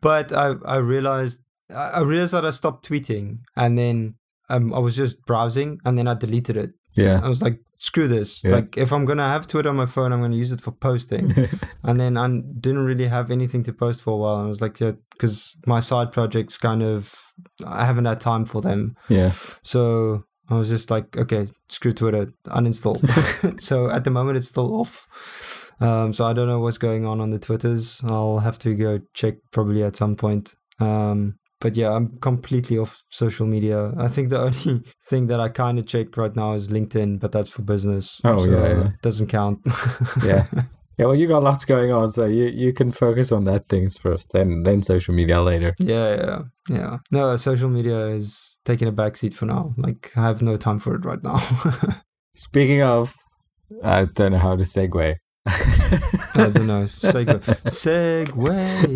but 0.00 0.32
I 0.32 0.54
I 0.64 0.76
realized 0.76 1.42
I 1.74 2.00
realized 2.00 2.32
that 2.32 2.44
I 2.46 2.50
stopped 2.50 2.88
tweeting 2.88 3.38
and 3.56 3.76
then 3.78 4.14
um 4.48 4.72
I 4.72 4.78
was 4.78 4.94
just 4.94 5.24
browsing 5.26 5.78
and 5.84 5.98
then 5.98 6.06
I 6.08 6.14
deleted 6.14 6.56
it. 6.56 6.70
Yeah. 6.94 7.20
I 7.24 7.28
was 7.28 7.42
like, 7.42 7.58
screw 7.78 8.06
this. 8.06 8.44
Yeah. 8.44 8.52
Like 8.56 8.76
if 8.76 8.92
I'm 8.92 9.04
gonna 9.04 9.28
have 9.28 9.46
Twitter 9.46 9.68
on 9.70 9.76
my 9.76 9.86
phone, 9.86 10.12
I'm 10.12 10.20
gonna 10.20 10.36
use 10.36 10.52
it 10.52 10.60
for 10.60 10.70
posting. 10.72 11.32
and 11.82 11.98
then 11.98 12.16
I 12.16 12.28
didn't 12.60 12.84
really 12.84 13.06
have 13.08 13.30
anything 13.30 13.64
to 13.64 13.72
post 13.72 14.02
for 14.02 14.12
a 14.12 14.16
while. 14.16 14.36
I 14.36 14.46
was 14.46 14.60
like, 14.60 14.78
yeah, 14.80 14.92
because 15.12 15.56
my 15.66 15.80
side 15.80 16.12
projects 16.12 16.56
kind 16.58 16.82
of 16.82 17.12
I 17.66 17.84
haven't 17.86 18.04
had 18.04 18.20
time 18.20 18.44
for 18.44 18.60
them. 18.62 18.94
yeah. 19.08 19.32
So 19.62 20.24
I 20.54 20.58
was 20.58 20.68
just 20.68 20.90
like, 20.90 21.16
okay, 21.16 21.46
screw 21.68 21.92
Twitter, 21.92 22.32
uninstall. 22.46 23.00
so 23.60 23.90
at 23.90 24.04
the 24.04 24.10
moment, 24.10 24.38
it's 24.38 24.48
still 24.48 24.80
off. 24.80 25.08
Um, 25.80 26.12
so 26.12 26.24
I 26.24 26.32
don't 26.32 26.48
know 26.48 26.60
what's 26.60 26.78
going 26.78 27.04
on 27.04 27.20
on 27.20 27.30
the 27.30 27.38
Twitters. 27.38 28.00
I'll 28.04 28.38
have 28.38 28.58
to 28.60 28.74
go 28.74 29.00
check 29.12 29.34
probably 29.50 29.82
at 29.82 29.96
some 29.96 30.16
point. 30.16 30.54
Um, 30.78 31.36
but 31.60 31.76
yeah, 31.76 31.92
I'm 31.92 32.18
completely 32.18 32.78
off 32.78 33.02
social 33.08 33.46
media. 33.46 33.92
I 33.96 34.08
think 34.08 34.28
the 34.28 34.40
only 34.68 34.84
thing 35.08 35.26
that 35.28 35.40
I 35.40 35.48
kind 35.48 35.78
of 35.78 35.86
check 35.86 36.16
right 36.16 36.34
now 36.34 36.52
is 36.52 36.68
LinkedIn, 36.68 37.20
but 37.20 37.32
that's 37.32 37.48
for 37.48 37.62
business. 37.62 38.20
Oh, 38.24 38.38
so 38.38 38.50
yeah, 38.50 38.68
yeah. 38.68 38.90
doesn't 39.02 39.28
count. 39.28 39.60
Yeah. 40.22 40.46
Yeah, 40.96 41.06
well, 41.06 41.16
you 41.16 41.26
got 41.26 41.42
lots 41.42 41.64
going 41.64 41.90
on, 41.90 42.12
so 42.12 42.24
you, 42.26 42.44
you 42.44 42.72
can 42.72 42.92
focus 42.92 43.32
on 43.32 43.44
that 43.44 43.68
things 43.68 43.96
first, 43.98 44.30
then 44.32 44.62
then 44.62 44.80
social 44.80 45.12
media 45.12 45.42
later. 45.42 45.74
yeah, 45.80 46.14
yeah, 46.14 46.38
yeah. 46.68 46.96
No, 47.10 47.34
social 47.34 47.68
media 47.68 48.06
is 48.06 48.53
taking 48.64 48.88
a 48.88 48.92
backseat 48.92 49.34
for 49.34 49.46
now. 49.46 49.74
Like 49.76 50.12
I 50.16 50.22
have 50.22 50.42
no 50.42 50.56
time 50.56 50.78
for 50.78 50.94
it 50.94 51.04
right 51.04 51.22
now. 51.22 51.38
Speaking 52.34 52.82
of, 52.82 53.14
I 53.82 54.04
don't 54.06 54.32
know 54.32 54.38
how 54.38 54.56
to 54.56 54.64
segue. 54.64 55.16
I 55.46 56.50
don't 56.50 56.66
know. 56.66 56.84
Segway. 56.84 57.38
Segway. 57.66 58.86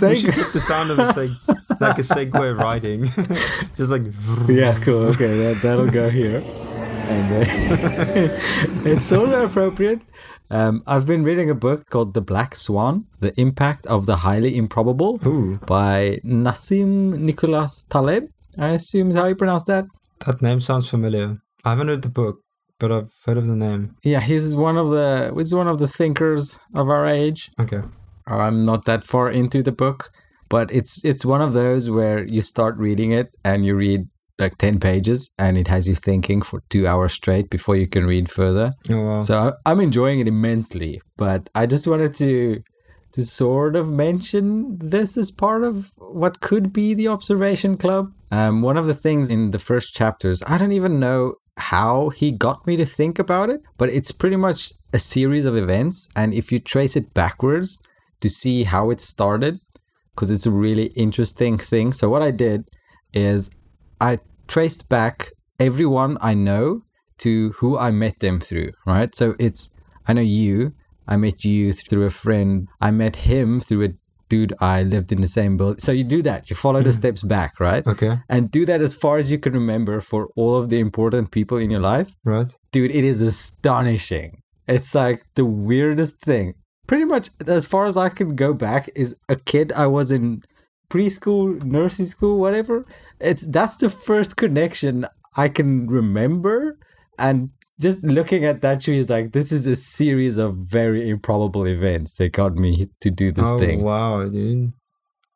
we 0.00 0.16
should 0.16 0.34
get 0.34 0.52
the 0.52 0.60
sound 0.60 0.90
of 0.90 0.98
a 0.98 1.12
seg- 1.12 1.80
like 1.80 1.98
a 1.98 2.02
Segway 2.02 2.56
riding. 2.56 3.04
Just 3.76 3.90
like. 3.90 4.02
yeah, 4.48 4.78
cool. 4.84 5.06
Okay, 5.08 5.36
that, 5.38 5.62
that'll 5.62 5.90
go 5.90 6.08
here. 6.08 6.42
And 7.08 7.32
uh, 7.32 7.44
it's 8.88 9.10
of 9.10 9.32
appropriate. 9.32 10.00
Um, 10.50 10.82
I've 10.86 11.06
been 11.06 11.24
reading 11.24 11.48
a 11.48 11.54
book 11.54 11.88
called 11.88 12.14
The 12.14 12.20
Black 12.20 12.54
Swan 12.54 13.06
The 13.20 13.32
Impact 13.40 13.86
of 13.86 14.06
the 14.06 14.16
Highly 14.16 14.56
Improbable 14.56 15.18
Ooh, 15.26 15.58
by 15.66 16.20
Nassim 16.24 17.18
Nicholas 17.18 17.84
Taleb. 17.88 18.28
I 18.58 18.70
assume 18.70 19.10
is 19.10 19.16
how 19.16 19.26
you 19.26 19.34
pronounce 19.34 19.64
that. 19.64 19.86
that 20.26 20.42
name 20.42 20.60
sounds 20.60 20.88
familiar. 20.88 21.38
I 21.64 21.70
haven't 21.70 21.88
read 21.88 22.02
the 22.02 22.10
book, 22.10 22.40
but 22.78 22.92
I've 22.92 23.12
heard 23.24 23.38
of 23.38 23.46
the 23.46 23.56
name. 23.56 23.96
Yeah, 24.02 24.20
he's 24.20 24.54
one 24.54 24.76
of 24.76 24.90
the 24.90 25.32
he's 25.36 25.54
one 25.54 25.68
of 25.68 25.78
the 25.78 25.86
thinkers 25.86 26.58
of 26.74 26.88
our 26.90 27.06
age. 27.06 27.50
Okay. 27.58 27.80
I'm 28.26 28.62
not 28.62 28.84
that 28.84 29.04
far 29.04 29.30
into 29.30 29.62
the 29.62 29.72
book, 29.72 30.10
but 30.48 30.70
it's 30.70 31.02
it's 31.04 31.24
one 31.24 31.40
of 31.40 31.54
those 31.54 31.88
where 31.88 32.26
you 32.26 32.42
start 32.42 32.76
reading 32.76 33.10
it 33.10 33.30
and 33.42 33.64
you 33.64 33.74
read 33.74 34.08
like 34.42 34.58
10 34.58 34.80
pages 34.80 35.32
and 35.38 35.56
it 35.56 35.68
has 35.68 35.86
you 35.86 35.94
thinking 35.94 36.42
for 36.42 36.62
2 36.68 36.86
hours 36.86 37.12
straight 37.12 37.48
before 37.48 37.76
you 37.76 37.86
can 37.86 38.06
read 38.06 38.30
further. 38.30 38.72
Oh, 38.90 39.00
wow. 39.00 39.20
So 39.20 39.54
I'm 39.64 39.80
enjoying 39.80 40.20
it 40.20 40.28
immensely, 40.28 41.00
but 41.16 41.48
I 41.54 41.66
just 41.66 41.86
wanted 41.86 42.14
to 42.16 42.62
to 43.12 43.26
sort 43.26 43.76
of 43.76 43.90
mention 43.90 44.78
this 44.78 45.18
as 45.18 45.30
part 45.30 45.62
of 45.62 45.92
what 45.98 46.40
could 46.40 46.72
be 46.72 46.94
the 46.94 47.08
observation 47.08 47.76
club. 47.76 48.10
Um, 48.30 48.62
one 48.62 48.78
of 48.78 48.86
the 48.86 48.94
things 48.94 49.28
in 49.28 49.50
the 49.50 49.58
first 49.58 49.94
chapters, 49.94 50.42
I 50.46 50.56
don't 50.56 50.72
even 50.72 50.98
know 50.98 51.34
how 51.58 52.08
he 52.08 52.32
got 52.32 52.66
me 52.66 52.76
to 52.76 52.86
think 52.86 53.18
about 53.18 53.50
it, 53.50 53.60
but 53.76 53.90
it's 53.90 54.12
pretty 54.12 54.36
much 54.36 54.72
a 54.94 54.98
series 54.98 55.44
of 55.44 55.56
events, 55.56 56.08
and 56.16 56.32
if 56.32 56.50
you 56.50 56.58
trace 56.58 56.96
it 56.96 57.12
backwards 57.12 57.78
to 58.20 58.30
see 58.30 58.64
how 58.64 58.90
it 58.90 59.00
started, 59.00 59.60
because 60.14 60.30
it's 60.30 60.46
a 60.46 60.50
really 60.50 60.86
interesting 61.06 61.58
thing. 61.58 61.92
So 61.92 62.08
what 62.08 62.22
I 62.22 62.30
did 62.30 62.70
is 63.12 63.50
I 64.00 64.18
traced 64.52 64.86
back 64.90 65.32
everyone 65.58 66.18
I 66.20 66.34
know 66.34 66.82
to 67.16 67.52
who 67.52 67.78
I 67.78 67.90
met 67.90 68.20
them 68.20 68.38
through, 68.38 68.72
right? 68.86 69.14
So 69.14 69.34
it's 69.38 69.74
I 70.06 70.12
know 70.12 70.20
you, 70.20 70.74
I 71.08 71.16
met 71.16 71.42
you 71.42 71.72
through 71.72 72.04
a 72.04 72.10
friend, 72.10 72.68
I 72.78 72.90
met 72.90 73.16
him 73.16 73.60
through 73.60 73.84
a 73.84 73.88
dude 74.28 74.52
I 74.60 74.82
lived 74.82 75.10
in 75.10 75.22
the 75.22 75.32
same 75.38 75.56
building. 75.56 75.78
So 75.78 75.90
you 75.90 76.04
do 76.04 76.20
that, 76.22 76.50
you 76.50 76.56
follow 76.56 76.82
the 76.82 76.90
mm. 76.90 77.00
steps 77.00 77.22
back, 77.22 77.60
right? 77.60 77.86
Okay. 77.86 78.18
And 78.28 78.50
do 78.50 78.66
that 78.66 78.82
as 78.82 78.92
far 78.92 79.16
as 79.16 79.30
you 79.30 79.38
can 79.38 79.54
remember 79.54 80.02
for 80.02 80.28
all 80.36 80.56
of 80.56 80.68
the 80.68 80.80
important 80.80 81.30
people 81.30 81.56
in 81.56 81.70
your 81.70 81.80
life. 81.80 82.18
Right. 82.22 82.52
Dude, 82.72 82.90
it 82.90 83.04
is 83.04 83.22
astonishing. 83.22 84.42
It's 84.68 84.94
like 84.94 85.24
the 85.34 85.46
weirdest 85.46 86.20
thing. 86.20 86.54
Pretty 86.86 87.06
much 87.06 87.30
as 87.46 87.64
far 87.64 87.86
as 87.86 87.96
I 87.96 88.10
can 88.10 88.36
go 88.36 88.52
back 88.52 88.90
is 88.94 89.16
a 89.30 89.36
kid 89.36 89.72
I 89.72 89.86
was 89.86 90.12
in 90.12 90.42
preschool, 90.92 91.62
nursery 91.62 92.04
school, 92.04 92.38
whatever. 92.38 92.84
It's 93.22 93.42
that's 93.46 93.76
the 93.76 93.88
first 93.88 94.36
connection 94.36 95.06
I 95.36 95.48
can 95.48 95.86
remember. 95.88 96.78
And 97.18 97.50
just 97.80 98.02
looking 98.02 98.44
at 98.44 98.60
that 98.62 98.80
tree 98.82 98.98
is 98.98 99.08
like 99.10 99.32
this 99.32 99.52
is 99.52 99.66
a 99.66 99.76
series 99.76 100.36
of 100.38 100.56
very 100.56 101.08
improbable 101.08 101.66
events 101.66 102.14
that 102.14 102.32
got 102.32 102.54
me 102.56 102.88
to 103.00 103.10
do 103.10 103.32
this 103.32 103.46
thing. 103.46 103.54
oh, 103.54 103.58
thing. 103.58 103.82
wow, 103.82 104.24
dude. 104.24 104.72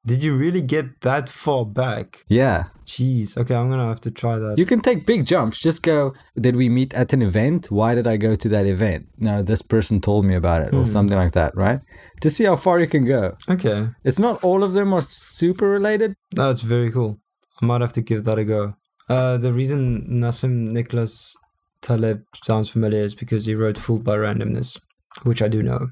Did 0.05 0.23
you 0.23 0.37
really 0.37 0.63
get 0.63 1.01
that 1.01 1.29
far 1.29 1.65
back? 1.67 2.25
Yeah. 2.29 2.65
Jeez. 2.87 3.37
Okay, 3.37 3.53
I'm 3.57 3.69
gonna 3.69 3.89
have 3.89 4.01
to 4.03 4.11
try 4.13 4.39
that. 4.39 4.57
You 4.57 4.65
can 4.65 4.81
take 4.81 5.05
big 5.05 5.27
jumps. 5.27 5.59
Just 5.59 5.83
go, 5.83 6.13
did 6.41 6.55
we 6.55 6.69
meet 6.69 6.95
at 6.95 7.13
an 7.13 7.23
event? 7.23 7.73
Why 7.73 7.97
did 7.97 8.07
I 8.07 8.17
go 8.17 8.37
to 8.37 8.49
that 8.51 8.67
event? 8.67 9.07
No, 9.19 9.43
this 9.43 9.63
person 9.63 10.01
told 10.01 10.25
me 10.25 10.37
about 10.37 10.63
it, 10.63 10.73
or 10.73 10.85
Hmm. 10.85 10.93
something 10.93 11.17
like 11.19 11.33
that, 11.33 11.57
right? 11.57 11.81
To 12.21 12.31
see 12.31 12.45
how 12.45 12.55
far 12.55 12.79
you 12.79 12.87
can 12.87 13.05
go. 13.05 13.37
Okay. 13.49 13.89
It's 14.05 14.21
not 14.21 14.45
all 14.45 14.63
of 14.63 14.75
them 14.75 14.93
are 14.95 15.03
super 15.03 15.69
related. 15.69 16.15
That's 16.31 16.63
very 16.63 16.93
cool. 16.93 17.19
I 17.61 17.67
might 17.67 17.81
have 17.81 17.93
to 17.95 18.01
give 18.03 18.25
that 18.25 18.39
a 18.39 18.45
go. 18.45 18.75
Uh, 19.09 19.37
the 19.37 19.53
reason 19.53 20.07
Nassim 20.09 20.69
Nicholas 20.69 21.37
Taleb 21.81 22.25
sounds 22.45 22.69
familiar 22.69 23.03
is 23.03 23.15
because 23.15 23.47
he 23.47 23.55
wrote 23.55 23.79
Fooled 23.79 24.05
by 24.05 24.17
Randomness, 24.17 24.79
which 25.23 25.43
I 25.43 25.49
do 25.49 25.63
know. 25.63 25.91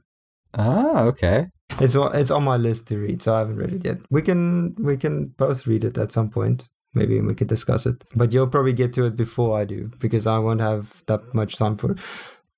Ah, 0.55 1.03
okay. 1.03 1.49
it's 1.81 1.95
on, 1.95 2.15
it's 2.15 2.31
on 2.31 2.45
my 2.45 2.57
list 2.57 2.89
to 2.89 2.99
read, 2.99 3.23
so 3.23 3.35
I 3.35 3.41
haven't 3.41 3.57
read 3.57 3.73
it 3.73 3.85
yet. 3.85 3.99
We 4.11 4.23
can 4.23 4.75
we 4.79 4.97
can 4.97 5.27
both 5.37 5.67
read 5.67 5.85
it 5.85 5.99
at 5.99 6.13
some 6.13 6.31
point. 6.31 6.69
Maybe 6.95 7.21
we 7.21 7.35
could 7.35 7.49
discuss 7.49 7.87
it. 7.87 8.05
But 8.15 8.33
you'll 8.33 8.47
probably 8.47 8.73
get 8.73 8.93
to 8.95 9.05
it 9.05 9.17
before 9.17 9.59
I 9.59 9.65
do 9.65 9.91
because 9.99 10.27
I 10.27 10.39
won't 10.39 10.61
have 10.61 11.03
that 11.07 11.35
much 11.35 11.57
time 11.57 11.77
for 11.77 11.93
it. 11.93 11.99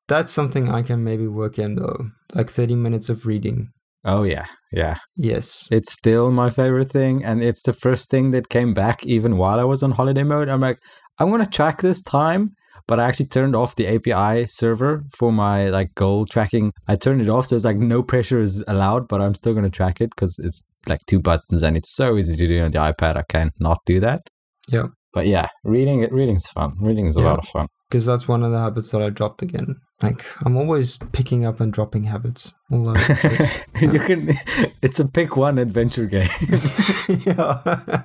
That's 0.08 0.30
something 0.30 0.68
I 0.68 0.82
can 0.82 1.02
maybe 1.02 1.26
work 1.26 1.58
in 1.58 1.76
though, 1.76 2.10
like 2.34 2.50
thirty 2.50 2.74
minutes 2.74 3.08
of 3.08 3.26
reading. 3.26 3.72
Oh 4.06 4.22
yeah, 4.22 4.46
yeah. 4.72 4.98
Yes. 5.16 5.66
It's 5.70 5.92
still 5.92 6.30
my 6.30 6.48
favorite 6.48 6.90
thing, 6.90 7.24
and 7.24 7.42
it's 7.42 7.62
the 7.62 7.72
first 7.72 8.08
thing 8.08 8.30
that 8.30 8.48
came 8.48 8.72
back 8.72 9.04
even 9.04 9.36
while 9.36 9.58
I 9.58 9.64
was 9.64 9.82
on 9.82 9.92
holiday 9.92 10.22
mode. 10.22 10.48
I'm 10.48 10.60
like, 10.60 10.78
I'm 11.18 11.30
gonna 11.30 11.44
track 11.44 11.82
this 11.82 12.00
time, 12.02 12.52
but 12.86 13.00
I 13.00 13.08
actually 13.08 13.26
turned 13.26 13.56
off 13.56 13.74
the 13.74 13.88
API 13.88 14.46
server 14.46 15.02
for 15.16 15.32
my 15.32 15.70
like 15.70 15.92
goal 15.96 16.24
tracking. 16.24 16.72
I 16.86 16.94
turned 16.94 17.20
it 17.20 17.28
off, 17.28 17.48
so 17.48 17.56
it's 17.56 17.64
like 17.64 17.78
no 17.78 18.02
pressure 18.02 18.40
is 18.40 18.62
allowed, 18.68 19.08
but 19.08 19.20
I'm 19.20 19.34
still 19.34 19.54
gonna 19.54 19.70
track 19.70 20.00
it 20.00 20.10
because 20.10 20.38
it's 20.38 20.62
like 20.88 21.04
two 21.06 21.20
buttons 21.20 21.64
and 21.64 21.76
it's 21.76 21.92
so 21.92 22.16
easy 22.16 22.36
to 22.36 22.46
do 22.46 22.62
on 22.62 22.70
the 22.70 22.78
iPad. 22.78 23.16
I 23.16 23.24
can't 23.28 23.52
not 23.58 23.80
do 23.86 23.98
that. 24.00 24.28
Yeah. 24.68 24.86
But 25.16 25.26
yeah, 25.26 25.48
reading 25.64 26.02
it 26.02 26.12
reading's 26.12 26.46
fun. 26.46 26.74
Reading 26.78 27.06
is 27.06 27.16
a 27.16 27.20
Yeah. 27.20 27.28
lot 27.30 27.38
of 27.38 27.48
fun. 27.48 27.68
because 27.88 28.04
that's 28.04 28.26
one 28.28 28.42
of 28.42 28.50
the 28.52 28.58
habits 28.60 28.90
that 28.90 29.00
I 29.00 29.08
dropped 29.10 29.40
again. 29.42 29.76
Like 30.02 30.26
I'm 30.44 30.56
always 30.58 30.98
picking 31.12 31.46
up 31.46 31.58
and 31.58 31.72
dropping 31.72 32.04
habits. 32.04 32.52
All 32.70 32.86
over 32.90 33.50
you 33.80 33.98
can 34.08 34.34
it's 34.82 35.00
a 35.00 35.08
pick 35.08 35.36
one 35.38 35.56
adventure 35.56 36.04
game. 36.04 36.28
yeah, 37.24 38.02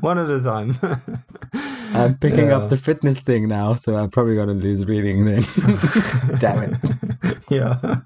one 0.00 0.16
at 0.18 0.30
a 0.30 0.40
time. 0.42 0.70
I'm 2.00 2.16
picking 2.16 2.46
Yeah. 2.48 2.56
up 2.56 2.70
the 2.70 2.78
fitness 2.78 3.18
thing 3.20 3.46
now, 3.48 3.74
so 3.74 3.94
I'm 3.94 4.08
probably 4.10 4.36
gonna 4.36 4.54
lose 4.54 4.86
reading 4.86 5.26
then. 5.26 5.44
Damn 6.38 6.62
it. 6.62 6.74
yeah, 7.50 8.00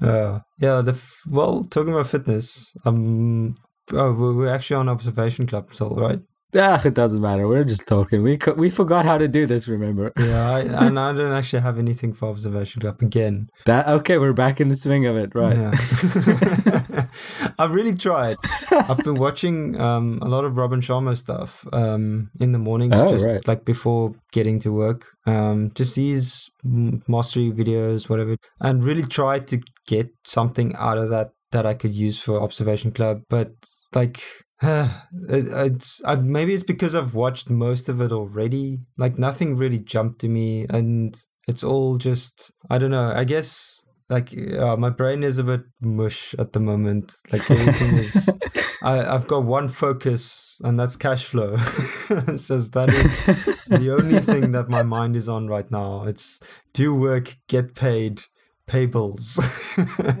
uh, 0.00 0.40
yeah. 0.58 0.80
The 0.80 0.92
f- 0.92 1.20
well, 1.28 1.62
talking 1.64 1.92
about 1.92 2.06
fitness. 2.08 2.72
Um, 2.86 3.54
oh, 3.92 4.12
we're 4.14 4.32
we're 4.34 4.48
actually 4.54 4.76
on 4.76 4.88
observation 4.88 5.46
club 5.46 5.74
still, 5.74 5.94
right? 5.94 6.20
Ah, 6.54 6.80
it 6.84 6.92
doesn't 6.94 7.20
matter. 7.22 7.48
We're 7.48 7.64
just 7.64 7.86
talking. 7.86 8.22
We 8.22 8.36
co- 8.36 8.52
we 8.54 8.68
forgot 8.68 9.04
how 9.06 9.16
to 9.16 9.26
do 9.26 9.46
this. 9.46 9.68
Remember 9.68 10.12
Yeah, 10.18 10.50
I, 10.50 10.60
and 10.86 10.98
I 10.98 11.12
don't 11.14 11.32
actually 11.32 11.62
have 11.62 11.78
anything 11.78 12.12
for 12.12 12.28
observation 12.28 12.80
club 12.82 13.00
again. 13.00 13.48
that? 13.64 13.88
Okay, 13.88 14.18
we're 14.18 14.34
back 14.34 14.60
in 14.60 14.68
the 14.68 14.76
swing 14.76 15.06
of 15.06 15.16
it, 15.16 15.34
right? 15.34 15.56
Yeah. 15.56 17.06
I've 17.58 17.72
really 17.74 17.94
tried. 17.94 18.36
I've 18.70 18.98
been 18.98 19.14
watching 19.16 19.80
um, 19.80 20.18
a 20.22 20.28
lot 20.28 20.44
of 20.44 20.56
Robin 20.56 20.80
Sharma 20.80 21.16
stuff 21.16 21.64
um, 21.72 22.30
in 22.40 22.52
the 22.52 22.58
mornings, 22.58 22.94
Oh, 22.96 23.08
just 23.08 23.24
right. 23.24 23.46
like 23.48 23.64
before 23.64 24.12
getting 24.32 24.58
to 24.60 24.72
work. 24.72 25.06
Um, 25.26 25.70
just 25.74 25.94
these 25.94 26.50
mastery 26.64 27.50
videos, 27.52 28.08
whatever, 28.08 28.36
and 28.60 28.82
really 28.84 29.04
try 29.04 29.38
to 29.38 29.60
get 29.86 30.08
something 30.24 30.74
out 30.76 30.98
of 30.98 31.10
that 31.10 31.30
that 31.52 31.66
I 31.66 31.74
could 31.74 31.94
use 31.94 32.20
for 32.20 32.40
Observation 32.42 32.90
Club. 32.90 33.22
But 33.28 33.52
like, 33.94 34.22
it, 34.62 34.88
it's 35.28 36.02
I, 36.04 36.16
maybe 36.16 36.54
it's 36.54 36.62
because 36.62 36.94
I've 36.94 37.14
watched 37.14 37.48
most 37.48 37.88
of 37.88 38.00
it 38.00 38.12
already. 38.12 38.80
Like 38.98 39.18
nothing 39.18 39.56
really 39.56 39.78
jumped 39.78 40.20
to 40.22 40.28
me, 40.28 40.66
and 40.68 41.16
it's 41.46 41.62
all 41.62 41.96
just 41.96 42.52
I 42.68 42.78
don't 42.78 42.90
know. 42.90 43.12
I 43.14 43.24
guess 43.24 43.84
like 44.08 44.36
uh, 44.58 44.76
my 44.76 44.90
brain 44.90 45.22
is 45.22 45.38
a 45.38 45.44
bit 45.44 45.62
mush 45.80 46.34
at 46.38 46.52
the 46.52 46.60
moment. 46.60 47.14
Like 47.30 47.50
everything 47.50 47.96
is. 47.98 48.28
I, 48.82 49.14
I've 49.14 49.28
got 49.28 49.44
one 49.44 49.68
focus, 49.68 50.56
and 50.64 50.78
that's 50.78 50.96
cash 50.96 51.24
flow. 51.24 51.56
just 52.08 52.72
that 52.72 52.90
is 52.90 53.56
the 53.68 53.94
only 53.94 54.18
thing 54.18 54.52
that 54.52 54.68
my 54.68 54.82
mind 54.82 55.14
is 55.16 55.28
on 55.28 55.46
right 55.46 55.70
now. 55.70 56.04
It's 56.04 56.42
do 56.72 56.94
work, 56.94 57.36
get 57.48 57.74
paid, 57.74 58.22
pay 58.66 58.86
bills. 58.86 59.38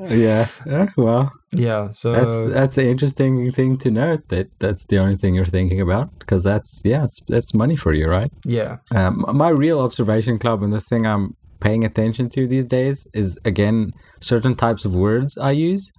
yeah. 0.08 0.46
Yeah, 0.66 0.88
Well, 0.96 1.32
yeah. 1.54 1.92
So 1.92 2.12
that's 2.12 2.54
that's 2.54 2.74
the 2.74 2.86
interesting 2.86 3.50
thing 3.52 3.76
to 3.78 3.90
note 3.90 4.28
that 4.28 4.48
that's 4.58 4.84
the 4.86 4.98
only 4.98 5.16
thing 5.16 5.34
you're 5.34 5.44
thinking 5.44 5.80
about 5.80 6.18
because 6.18 6.42
that's 6.44 6.80
yeah, 6.84 7.04
it's, 7.04 7.20
that's 7.28 7.54
money 7.54 7.76
for 7.76 7.92
you, 7.92 8.08
right? 8.08 8.30
yeah. 8.44 8.78
Um, 8.94 9.24
my 9.34 9.48
real 9.48 9.80
observation 9.80 10.38
club 10.38 10.62
and 10.62 10.72
the 10.72 10.80
thing 10.80 11.06
I'm 11.06 11.36
paying 11.60 11.84
attention 11.84 12.28
to 12.30 12.46
these 12.46 12.66
days 12.66 13.06
is 13.14 13.38
again 13.44 13.92
certain 14.20 14.54
types 14.54 14.84
of 14.84 14.94
words 14.94 15.38
I 15.38 15.52
use. 15.52 15.90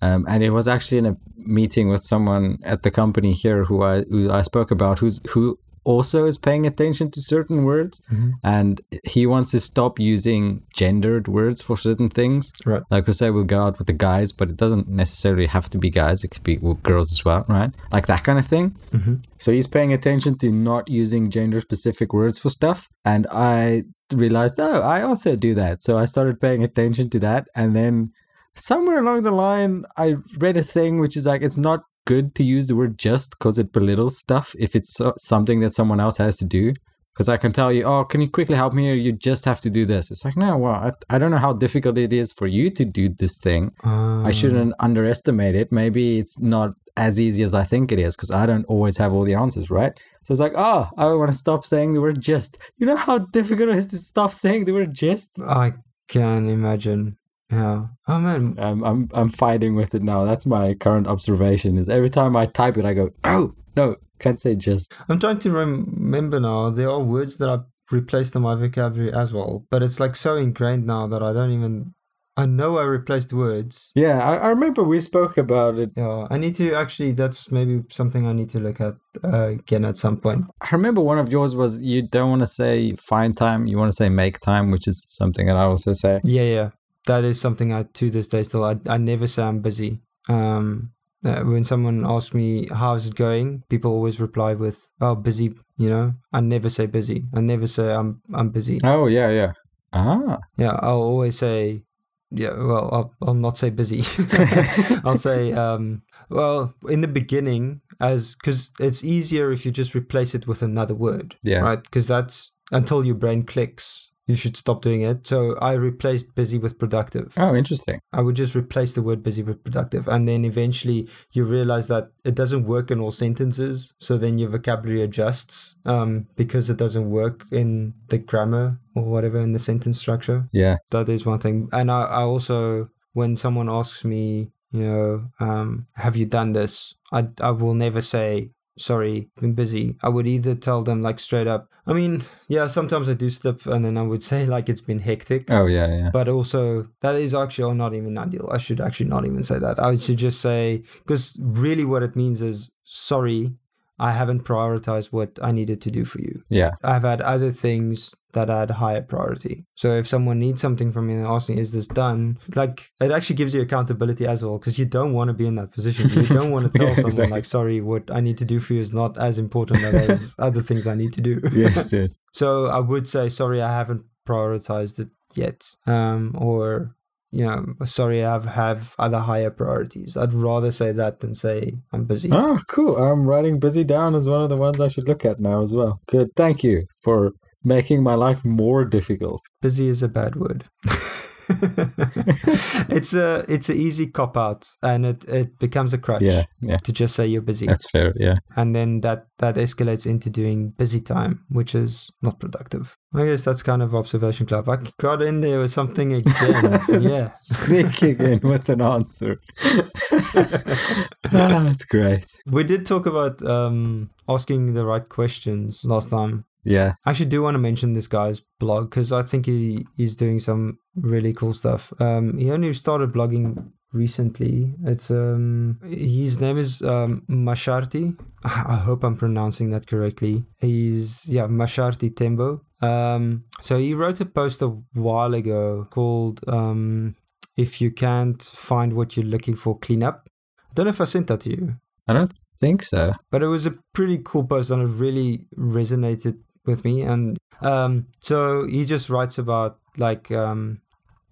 Um, 0.00 0.26
and 0.28 0.42
it 0.42 0.50
was 0.50 0.66
actually 0.66 0.98
in 0.98 1.06
a 1.06 1.16
meeting 1.36 1.88
with 1.88 2.02
someone 2.02 2.58
at 2.64 2.82
the 2.82 2.90
company 2.90 3.32
here 3.32 3.64
who 3.64 3.82
I 3.82 4.02
who 4.10 4.32
I 4.32 4.42
spoke 4.42 4.70
about 4.72 4.98
who's 4.98 5.20
who 5.30 5.58
also 5.84 6.26
is 6.26 6.38
paying 6.38 6.64
attention 6.66 7.10
to 7.10 7.20
certain 7.20 7.64
words 7.64 8.00
Mhm. 8.10 8.32
and 8.44 8.80
he 9.04 9.26
wants 9.26 9.50
to 9.50 9.60
stop 9.60 9.98
using 9.98 10.62
gendered 10.74 11.26
words 11.28 11.60
for 11.62 11.76
certain 11.76 12.08
things. 12.08 12.52
Right. 12.64 12.82
Like 12.90 13.06
we 13.06 13.12
say 13.12 13.30
we'll 13.30 13.44
go 13.44 13.62
out 13.62 13.78
with 13.78 13.86
the 13.88 13.92
guys, 13.92 14.30
but 14.32 14.50
it 14.50 14.56
doesn't 14.56 14.88
necessarily 14.88 15.46
have 15.46 15.68
to 15.70 15.78
be 15.78 15.90
guys, 15.90 16.22
it 16.22 16.28
could 16.28 16.44
be 16.44 16.58
with 16.58 16.82
girls 16.82 17.10
as 17.12 17.24
well, 17.24 17.44
right? 17.48 17.70
Like 17.90 18.06
that 18.06 18.22
kind 18.24 18.38
of 18.38 18.46
thing. 18.46 18.76
Mhm. 18.92 19.22
So 19.38 19.50
he's 19.52 19.66
paying 19.66 19.92
attention 19.92 20.38
to 20.38 20.50
not 20.52 20.88
using 20.88 21.30
gender 21.30 21.60
specific 21.60 22.12
words 22.12 22.38
for 22.38 22.48
stuff. 22.50 22.88
And 23.04 23.26
I 23.32 23.84
realized, 24.14 24.60
oh, 24.60 24.80
I 24.80 25.02
also 25.02 25.34
do 25.36 25.54
that. 25.54 25.82
So 25.82 25.98
I 25.98 26.04
started 26.04 26.40
paying 26.40 26.62
attention 26.62 27.10
to 27.10 27.18
that. 27.20 27.48
And 27.56 27.74
then 27.74 28.10
somewhere 28.54 28.98
along 28.98 29.22
the 29.22 29.30
line, 29.30 29.84
I 29.96 30.16
read 30.38 30.56
a 30.56 30.62
thing 30.62 31.00
which 31.00 31.16
is 31.16 31.26
like, 31.26 31.42
it's 31.42 31.56
not 31.56 31.80
good 32.06 32.34
to 32.34 32.44
use 32.44 32.66
the 32.66 32.76
word 32.76 32.98
just 32.98 33.30
because 33.30 33.58
it 33.58 33.72
belittles 33.72 34.18
stuff 34.18 34.54
if 34.58 34.74
it's 34.74 34.96
something 35.18 35.60
that 35.60 35.74
someone 35.74 36.00
else 36.00 36.16
has 36.16 36.36
to 36.36 36.44
do. 36.44 36.72
Because 37.12 37.28
I 37.28 37.36
can 37.36 37.52
tell 37.52 37.70
you, 37.70 37.84
oh, 37.84 38.04
can 38.04 38.22
you 38.22 38.30
quickly 38.30 38.56
help 38.56 38.72
me? 38.72 38.90
Or 38.90 38.94
you 38.94 39.12
just 39.12 39.44
have 39.44 39.60
to 39.60 39.70
do 39.70 39.84
this. 39.84 40.10
It's 40.10 40.24
like, 40.24 40.34
no, 40.34 40.56
well, 40.56 40.72
I, 40.72 40.92
I 41.14 41.18
don't 41.18 41.30
know 41.30 41.36
how 41.36 41.52
difficult 41.52 41.98
it 41.98 42.10
is 42.10 42.32
for 42.32 42.46
you 42.46 42.70
to 42.70 42.86
do 42.86 43.10
this 43.10 43.36
thing. 43.36 43.72
Uh, 43.84 44.22
I 44.22 44.30
shouldn't 44.30 44.74
underestimate 44.80 45.54
it. 45.54 45.70
Maybe 45.70 46.18
it's 46.18 46.40
not 46.40 46.70
as 46.96 47.20
easy 47.20 47.42
as 47.42 47.54
I 47.54 47.64
think 47.64 47.92
it 47.92 47.98
is 47.98 48.16
because 48.16 48.30
I 48.30 48.46
don't 48.46 48.64
always 48.64 48.96
have 48.96 49.12
all 49.12 49.24
the 49.24 49.34
answers, 49.34 49.70
right? 49.70 49.92
So 50.24 50.32
it's 50.32 50.40
like, 50.40 50.54
oh, 50.56 50.88
I 50.96 51.04
want 51.12 51.30
to 51.30 51.36
stop 51.36 51.66
saying 51.66 51.92
the 51.92 52.00
word 52.00 52.20
just. 52.20 52.56
You 52.78 52.86
know 52.86 52.96
how 52.96 53.18
difficult 53.18 53.68
it 53.68 53.76
is 53.76 53.88
to 53.88 53.98
stop 53.98 54.32
saying 54.32 54.64
the 54.64 54.72
word 54.72 54.94
just? 54.94 55.30
I 55.46 55.72
can 56.08 56.48
imagine. 56.48 57.18
Yeah. 57.52 57.86
Oh 58.08 58.18
man. 58.18 58.58
Um, 58.58 58.82
I'm 58.82 59.08
I'm 59.12 59.28
fighting 59.28 59.76
with 59.76 59.94
it 59.94 60.02
now. 60.02 60.24
That's 60.24 60.46
my 60.46 60.74
current 60.74 61.06
observation. 61.06 61.76
Is 61.76 61.88
every 61.88 62.08
time 62.08 62.34
I 62.34 62.46
type 62.46 62.78
it, 62.78 62.86
I 62.86 62.94
go, 62.94 63.10
oh 63.24 63.54
no, 63.76 63.96
can't 64.18 64.40
say 64.40 64.54
just. 64.54 64.92
I'm 65.08 65.20
trying 65.20 65.38
to 65.38 65.50
remember 65.50 66.40
now. 66.40 66.70
There 66.70 66.90
are 66.90 67.00
words 67.00 67.36
that 67.38 67.50
I've 67.50 67.64
replaced 67.90 68.34
in 68.34 68.42
my 68.42 68.54
vocabulary 68.54 69.12
as 69.12 69.34
well, 69.34 69.66
but 69.70 69.82
it's 69.82 70.00
like 70.00 70.14
so 70.16 70.34
ingrained 70.36 70.86
now 70.86 71.06
that 71.08 71.22
I 71.22 71.32
don't 71.32 71.52
even. 71.52 71.94
I 72.34 72.46
know 72.46 72.78
I 72.78 72.84
replaced 72.84 73.34
words. 73.34 73.92
Yeah, 73.94 74.26
I, 74.26 74.36
I 74.36 74.46
remember 74.46 74.82
we 74.82 75.00
spoke 75.02 75.36
about 75.36 75.78
it. 75.78 75.90
Yeah, 75.94 76.28
I 76.30 76.38
need 76.38 76.54
to 76.54 76.74
actually. 76.74 77.12
That's 77.12 77.52
maybe 77.52 77.82
something 77.90 78.26
I 78.26 78.32
need 78.32 78.48
to 78.50 78.60
look 78.60 78.80
at 78.80 78.94
uh, 79.22 79.48
again 79.48 79.84
at 79.84 79.98
some 79.98 80.16
point. 80.16 80.46
I 80.62 80.68
remember 80.72 81.02
one 81.02 81.18
of 81.18 81.30
yours 81.30 81.54
was 81.54 81.80
you 81.80 82.00
don't 82.00 82.30
want 82.30 82.40
to 82.40 82.46
say 82.46 82.94
find 82.94 83.36
time, 83.36 83.66
you 83.66 83.76
want 83.76 83.92
to 83.92 83.96
say 83.96 84.08
make 84.08 84.38
time, 84.38 84.70
which 84.70 84.88
is 84.88 85.04
something 85.10 85.46
that 85.46 85.56
I 85.56 85.64
also 85.64 85.92
say. 85.92 86.22
Yeah, 86.24 86.44
yeah, 86.44 86.70
that 87.06 87.24
is 87.24 87.40
something 87.40 87.72
I 87.72 87.84
to 87.84 88.10
this 88.10 88.28
day 88.28 88.42
still. 88.42 88.64
I 88.64 88.76
I 88.88 88.98
never 88.98 89.26
say 89.26 89.42
I'm 89.42 89.60
busy. 89.60 90.00
Um, 90.28 90.92
uh, 91.24 91.42
when 91.42 91.64
someone 91.64 92.04
asks 92.04 92.34
me 92.34 92.66
how's 92.68 93.06
it 93.06 93.14
going, 93.14 93.62
people 93.68 93.92
always 93.92 94.20
reply 94.20 94.54
with 94.54 94.92
"oh 95.00 95.14
busy." 95.14 95.54
You 95.76 95.90
know, 95.90 96.14
I 96.32 96.40
never 96.40 96.68
say 96.68 96.86
busy. 96.86 97.24
I 97.34 97.40
never 97.40 97.66
say 97.66 97.92
I'm 97.92 98.22
I'm 98.32 98.50
busy. 98.50 98.80
Oh 98.84 99.06
yeah, 99.06 99.30
yeah. 99.30 99.52
Ah, 99.92 100.38
Yeah, 100.56 100.78
I'll 100.80 101.02
always 101.02 101.38
say, 101.38 101.82
yeah. 102.30 102.54
Well, 102.56 102.88
I'll 102.92 103.14
I'll 103.28 103.34
not 103.34 103.58
say 103.58 103.70
busy. 103.70 104.04
I'll 105.04 105.18
say, 105.18 105.52
um, 105.52 106.02
well, 106.30 106.74
in 106.88 107.02
the 107.02 107.08
beginning, 107.08 107.82
as 108.00 108.34
because 108.34 108.72
it's 108.80 109.04
easier 109.04 109.52
if 109.52 109.66
you 109.66 109.70
just 109.70 109.94
replace 109.94 110.34
it 110.34 110.46
with 110.46 110.62
another 110.62 110.94
word, 110.94 111.36
yeah. 111.42 111.60
right? 111.60 111.82
Because 111.82 112.06
that's 112.06 112.52
until 112.70 113.04
your 113.04 113.14
brain 113.14 113.42
clicks. 113.44 114.10
You 114.26 114.36
should 114.36 114.56
stop 114.56 114.82
doing 114.82 115.02
it. 115.02 115.26
So 115.26 115.56
I 115.58 115.72
replaced 115.72 116.34
busy 116.34 116.58
with 116.58 116.78
productive. 116.78 117.34
Oh, 117.36 117.54
interesting. 117.54 118.00
I 118.12 118.20
would 118.20 118.36
just 118.36 118.54
replace 118.54 118.92
the 118.92 119.02
word 119.02 119.22
busy 119.22 119.42
with 119.42 119.64
productive. 119.64 120.06
And 120.06 120.28
then 120.28 120.44
eventually 120.44 121.08
you 121.32 121.44
realize 121.44 121.88
that 121.88 122.12
it 122.24 122.34
doesn't 122.34 122.64
work 122.64 122.90
in 122.90 123.00
all 123.00 123.10
sentences. 123.10 123.94
So 123.98 124.16
then 124.16 124.38
your 124.38 124.50
vocabulary 124.50 125.02
adjusts 125.02 125.76
um, 125.84 126.28
because 126.36 126.70
it 126.70 126.76
doesn't 126.76 127.10
work 127.10 127.46
in 127.50 127.94
the 128.08 128.18
grammar 128.18 128.78
or 128.94 129.04
whatever 129.04 129.40
in 129.40 129.52
the 129.52 129.58
sentence 129.58 129.98
structure. 129.98 130.48
Yeah. 130.52 130.76
That 130.90 131.08
is 131.08 131.26
one 131.26 131.40
thing. 131.40 131.68
And 131.72 131.90
I, 131.90 132.02
I 132.02 132.22
also, 132.22 132.90
when 133.14 133.34
someone 133.34 133.68
asks 133.68 134.04
me, 134.04 134.52
you 134.70 134.86
know, 134.86 135.24
um, 135.40 135.86
have 135.96 136.16
you 136.16 136.26
done 136.26 136.52
this? 136.52 136.94
I, 137.12 137.28
I 137.40 137.50
will 137.50 137.74
never 137.74 138.00
say, 138.00 138.50
sorry, 138.76 139.28
been 139.40 139.54
busy. 139.54 139.96
I 140.02 140.08
would 140.08 140.26
either 140.26 140.54
tell 140.54 140.82
them 140.82 141.02
like 141.02 141.18
straight 141.18 141.46
up. 141.46 141.68
I 141.86 141.92
mean, 141.92 142.22
yeah, 142.48 142.66
sometimes 142.66 143.08
I 143.08 143.14
do 143.14 143.28
slip 143.28 143.66
and 143.66 143.84
then 143.84 143.98
I 143.98 144.02
would 144.02 144.22
say 144.22 144.46
like 144.46 144.68
it's 144.68 144.80
been 144.80 145.00
hectic. 145.00 145.50
Oh 145.50 145.66
yeah, 145.66 145.88
yeah. 145.88 146.10
But 146.12 146.28
also, 146.28 146.88
that 147.00 147.16
is 147.16 147.34
actually 147.34 147.64
oh, 147.64 147.72
not 147.72 147.94
even 147.94 148.16
ideal. 148.16 148.48
I 148.52 148.58
should 148.58 148.80
actually 148.80 149.08
not 149.08 149.24
even 149.24 149.42
say 149.42 149.58
that. 149.58 149.78
I 149.78 149.96
should 149.96 150.18
just 150.18 150.40
say, 150.40 150.84
because 150.98 151.38
really 151.40 151.84
what 151.84 152.02
it 152.02 152.16
means 152.16 152.40
is, 152.42 152.70
sorry, 152.84 153.52
I 153.98 154.12
haven't 154.12 154.44
prioritized 154.44 155.12
what 155.12 155.38
I 155.42 155.52
needed 155.52 155.80
to 155.82 155.90
do 155.90 156.04
for 156.04 156.20
you. 156.20 156.42
Yeah. 156.48 156.72
I've 156.82 157.02
had 157.02 157.20
other 157.20 157.50
things 157.52 158.14
that 158.32 158.48
had 158.48 158.70
higher 158.70 159.02
priority. 159.02 159.66
So 159.74 159.96
if 159.96 160.08
someone 160.08 160.38
needs 160.38 160.60
something 160.60 160.92
from 160.92 161.06
me 161.08 161.14
and 161.14 161.26
asks 161.26 161.48
me, 161.50 161.58
is 161.60 161.72
this 161.72 161.86
done? 161.86 162.38
Like 162.56 162.90
it 163.00 163.10
actually 163.10 163.36
gives 163.36 163.52
you 163.54 163.60
accountability 163.60 164.26
as 164.26 164.42
well 164.42 164.58
because 164.58 164.78
you 164.78 164.86
don't 164.86 165.12
want 165.12 165.28
to 165.28 165.34
be 165.34 165.46
in 165.46 165.54
that 165.56 165.70
position. 165.72 166.08
You 166.10 166.26
don't 166.26 166.50
want 166.50 166.72
to 166.72 166.78
tell 166.78 166.88
Yeah, 166.88 166.94
someone 166.94 167.12
exactly. 167.12 167.32
like, 167.32 167.44
sorry, 167.44 167.80
what 167.80 168.10
I 168.10 168.20
need 168.20 168.38
to 168.38 168.44
do 168.46 168.58
for 168.58 168.72
you 168.72 168.80
is 168.80 168.94
not 168.94 169.18
as 169.18 169.38
important 169.38 169.82
as 169.84 170.34
other 170.38 170.62
things 170.62 170.86
I 170.86 170.94
need 170.94 171.12
to 171.12 171.20
do. 171.20 171.40
Yes, 171.52 171.92
yes. 171.92 172.16
So 172.32 172.66
I 172.66 172.78
would 172.80 173.06
say, 173.06 173.28
sorry, 173.28 173.60
I 173.60 173.76
haven't 173.76 174.02
prioritized 174.26 174.98
it 174.98 175.08
yet. 175.34 175.70
Um, 175.86 176.34
or, 176.38 176.96
you 177.32 177.46
know, 177.46 177.64
sorry, 177.84 178.22
I 178.22 178.32
have, 178.32 178.44
have 178.44 178.94
other 178.98 179.18
higher 179.18 179.50
priorities. 179.50 180.16
I'd 180.16 180.34
rather 180.34 180.70
say 180.70 180.92
that 180.92 181.20
than 181.20 181.34
say 181.34 181.72
I'm 181.92 182.04
busy. 182.04 182.28
Oh, 182.30 182.60
cool. 182.68 182.96
I'm 182.98 183.26
writing 183.26 183.58
busy 183.58 183.84
down 183.84 184.14
as 184.14 184.28
one 184.28 184.42
of 184.42 184.50
the 184.50 184.56
ones 184.56 184.78
I 184.78 184.88
should 184.88 185.08
look 185.08 185.24
at 185.24 185.40
now 185.40 185.62
as 185.62 185.72
well. 185.72 186.00
Good. 186.06 186.28
Thank 186.36 186.62
you 186.62 186.84
for 187.02 187.32
making 187.64 188.02
my 188.02 188.14
life 188.14 188.44
more 188.44 188.84
difficult. 188.84 189.40
Busy 189.62 189.88
is 189.88 190.02
a 190.02 190.08
bad 190.08 190.36
word. 190.36 190.64
it's 192.88 193.14
a 193.14 193.44
it's 193.48 193.68
an 193.68 193.76
easy 193.76 194.06
cop 194.06 194.36
out 194.36 194.66
and 194.82 195.06
it, 195.06 195.24
it 195.28 195.58
becomes 195.58 195.92
a 195.92 195.98
crutch 195.98 196.22
Yeah, 196.22 196.44
yeah. 196.60 196.76
to 196.78 196.92
just 196.92 197.14
say 197.14 197.26
you're 197.26 197.42
busy. 197.42 197.66
That's 197.66 197.88
fair. 197.90 198.12
Yeah. 198.16 198.34
and 198.56 198.74
then 198.74 199.00
that 199.00 199.26
that 199.38 199.56
escalates 199.56 200.06
into 200.06 200.30
doing 200.30 200.70
busy 200.70 201.00
time, 201.00 201.44
which 201.48 201.74
is 201.74 202.10
not 202.22 202.38
productive. 202.38 202.96
I 203.14 203.26
guess 203.26 203.42
that's 203.42 203.62
kind 203.62 203.82
of 203.82 203.94
observation 203.94 204.46
club. 204.46 204.68
I 204.68 204.78
got 204.98 205.20
in 205.22 205.40
there 205.40 205.60
with 205.60 205.72
something 205.72 206.12
again. 206.12 206.80
yeah. 207.02 207.32
Sneaking 207.40 208.20
in 208.20 208.40
with 208.42 208.68
an 208.68 208.80
answer. 208.80 209.40
ah, 209.64 211.62
that's 211.64 211.84
great. 211.84 212.24
We 212.46 212.64
did 212.64 212.86
talk 212.86 213.06
about 213.06 213.42
um, 213.42 214.10
asking 214.28 214.74
the 214.74 214.86
right 214.86 215.06
questions 215.08 215.82
last 215.84 216.10
time. 216.10 216.44
Yeah. 216.64 216.94
I 217.04 217.10
actually 217.10 217.26
do 217.26 217.42
want 217.42 217.54
to 217.54 217.58
mention 217.58 217.92
this 217.92 218.06
guy's 218.06 218.42
blog 218.58 218.90
because 218.90 219.12
I 219.12 219.22
think 219.22 219.46
he, 219.46 219.86
he's 219.96 220.16
doing 220.16 220.38
some 220.38 220.78
really 220.94 221.32
cool 221.32 221.52
stuff. 221.52 221.92
Um, 222.00 222.38
he 222.38 222.50
only 222.50 222.72
started 222.72 223.12
blogging 223.12 223.72
recently. 223.92 224.74
It's 224.84 225.10
um, 225.10 225.78
his 225.84 226.40
name 226.40 226.58
is 226.58 226.82
um, 226.82 227.24
Masharti. 227.28 228.16
I 228.44 228.76
hope 228.76 229.04
I'm 229.04 229.16
pronouncing 229.16 229.70
that 229.70 229.86
correctly. 229.86 230.44
He's 230.58 231.24
yeah 231.26 231.46
Masharti 231.46 232.14
Tembo. 232.14 232.62
Um, 232.80 233.44
so 233.60 233.78
he 233.78 233.94
wrote 233.94 234.20
a 234.20 234.26
post 234.26 234.62
a 234.62 234.68
while 234.94 235.34
ago 235.34 235.86
called 235.90 236.40
um, 236.48 237.14
"If 237.56 237.80
you 237.80 237.90
can't 237.90 238.42
find 238.42 238.94
what 238.94 239.16
you're 239.16 239.26
looking 239.26 239.56
for, 239.56 239.78
clean 239.78 240.02
up." 240.02 240.28
I 240.70 240.74
don't 240.74 240.86
know 240.86 240.90
if 240.90 241.00
I 241.00 241.04
sent 241.04 241.26
that 241.26 241.40
to 241.40 241.50
you. 241.50 241.76
I 242.08 242.14
don't 242.14 242.32
think 242.58 242.82
so. 242.82 243.12
but 243.30 243.42
it 243.42 243.46
was 243.46 243.66
a 243.66 243.74
pretty 243.92 244.18
cool 244.24 244.44
post 244.44 244.70
and 244.70 244.82
it 244.82 244.86
really 244.86 245.46
resonated 245.56 246.38
with 246.64 246.84
me 246.84 247.02
and 247.02 247.38
um 247.60 248.06
so 248.20 248.66
he 248.66 248.84
just 248.84 249.10
writes 249.10 249.38
about 249.38 249.78
like 249.96 250.30
um 250.30 250.80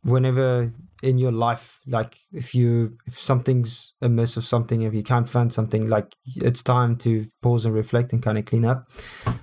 whenever 0.03 0.73
in 1.03 1.19
your 1.19 1.33
life 1.33 1.81
like 1.87 2.17
if 2.33 2.55
you 2.55 2.97
if 3.07 3.19
something's 3.19 3.95
amiss 4.03 4.37
or 4.37 4.43
something 4.43 4.83
if 4.83 4.95
you 4.95 5.03
can't 5.03 5.29
find 5.29 5.53
something 5.53 5.89
like 5.89 6.15
it's 6.37 6.63
time 6.63 6.97
to 6.97 7.27
pause 7.43 7.65
and 7.65 7.75
reflect 7.75 8.13
and 8.13 8.23
kind 8.23 8.39
of 8.39 8.45
clean 8.45 8.65
up. 8.65 8.87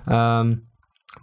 Um 0.07 0.63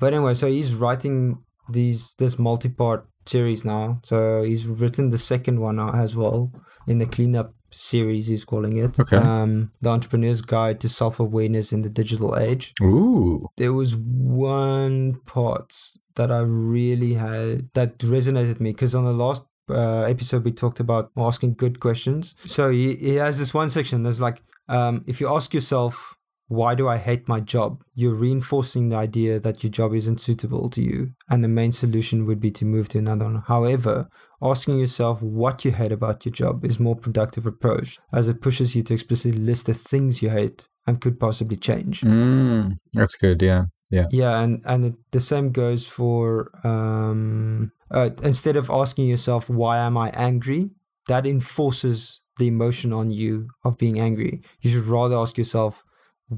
but 0.01 0.13
anyway 0.13 0.35
so 0.35 0.49
he's 0.49 0.75
writing 0.75 1.39
these 1.69 2.15
this 2.19 2.39
multi-part 2.39 3.07
series 3.27 3.65
now. 3.65 4.01
So 4.05 4.43
he's 4.43 4.67
written 4.67 5.11
the 5.11 5.19
second 5.19 5.61
one 5.61 5.81
out 5.81 5.95
as 5.95 6.15
well 6.15 6.53
in 6.87 6.99
the 6.99 7.07
cleanup 7.07 7.55
series 7.75 8.27
he's 8.27 8.45
calling 8.45 8.77
it 8.77 8.99
Okay. 9.01 9.17
um 9.17 9.71
the 9.81 9.91
entrepreneur's 9.91 10.41
guide 10.41 10.81
to 10.81 10.89
self-awareness 10.89 11.73
in 11.73 11.83
the 11.83 11.89
digital 11.89 12.37
age 12.39 12.73
Ooh. 12.83 13.49
there 13.57 13.73
was 13.73 13.95
one 13.97 15.21
part 15.27 15.73
that 16.17 16.31
I 16.31 16.41
really 16.41 17.15
had 17.15 17.71
that 17.75 17.99
resonated 17.99 18.49
with 18.49 18.61
me 18.61 18.71
because 18.73 18.95
on 18.95 19.05
the 19.05 19.13
last 19.13 19.45
uh, 19.69 20.03
episode 20.03 20.45
we 20.45 20.53
talked 20.53 20.79
about 20.79 21.11
asking 21.17 21.55
good 21.55 21.81
questions. 21.81 22.35
So 22.47 22.71
he, 22.71 22.95
he 22.97 23.15
has 23.15 23.39
this 23.39 23.55
one 23.55 23.71
section 23.71 24.03
that's 24.03 24.21
like, 24.21 24.43
um, 24.69 25.03
if 25.07 25.21
you 25.21 25.29
ask 25.35 25.55
yourself, 25.55 26.17
why 26.49 26.75
do 26.75 26.89
I 26.89 26.99
hate 26.99 27.29
my 27.29 27.41
job? 27.41 27.83
You're 27.95 28.15
reinforcing 28.15 28.89
the 28.89 28.97
idea 28.97 29.41
that 29.41 29.63
your 29.63 29.71
job 29.71 29.95
isn't 29.95 30.21
suitable 30.21 30.69
to 30.71 30.83
you, 30.83 31.13
and 31.29 31.43
the 31.43 31.49
main 31.49 31.73
solution 31.73 32.27
would 32.27 32.41
be 32.41 32.51
to 32.53 32.65
move 32.65 32.89
to 32.91 32.99
another 32.99 33.25
one. 33.25 33.43
However, 33.47 34.09
asking 34.43 34.79
yourself 34.79 35.23
what 35.23 35.65
you 35.65 35.73
hate 35.73 35.93
about 35.93 36.25
your 36.25 36.33
job 36.33 36.65
is 36.65 36.79
more 36.79 36.97
productive 36.97 37.47
approach, 37.47 37.99
as 38.13 38.29
it 38.29 38.43
pushes 38.43 38.75
you 38.75 38.83
to 38.83 38.95
explicitly 38.95 39.41
list 39.41 39.67
the 39.67 39.75
things 39.75 40.23
you 40.23 40.31
hate 40.31 40.69
and 40.87 41.01
could 41.01 41.19
possibly 41.19 41.57
change. 41.57 42.03
Mm, 42.03 42.79
that's 42.93 43.15
good. 43.15 43.41
Yeah. 43.41 43.67
Yeah. 43.91 44.07
Yeah, 44.11 44.41
and 44.41 44.61
and 44.65 44.87
it, 44.87 44.95
the 45.13 45.21
same 45.21 45.53
goes 45.53 45.87
for 45.87 46.51
um, 46.67 47.73
uh, 47.91 48.11
instead 48.23 48.57
of 48.57 48.71
asking 48.71 49.07
yourself 49.07 49.49
why 49.49 49.79
am 49.79 49.97
I 49.97 50.11
angry, 50.11 50.71
that 51.07 51.27
enforces 51.27 52.23
the 52.39 52.49
emotion 52.49 52.93
on 52.93 53.11
you 53.11 53.49
of 53.65 53.79
being 53.79 54.01
angry. 54.01 54.43
You 54.61 54.73
should 54.73 54.87
rather 54.87 55.17
ask 55.17 55.39
yourself 55.39 55.85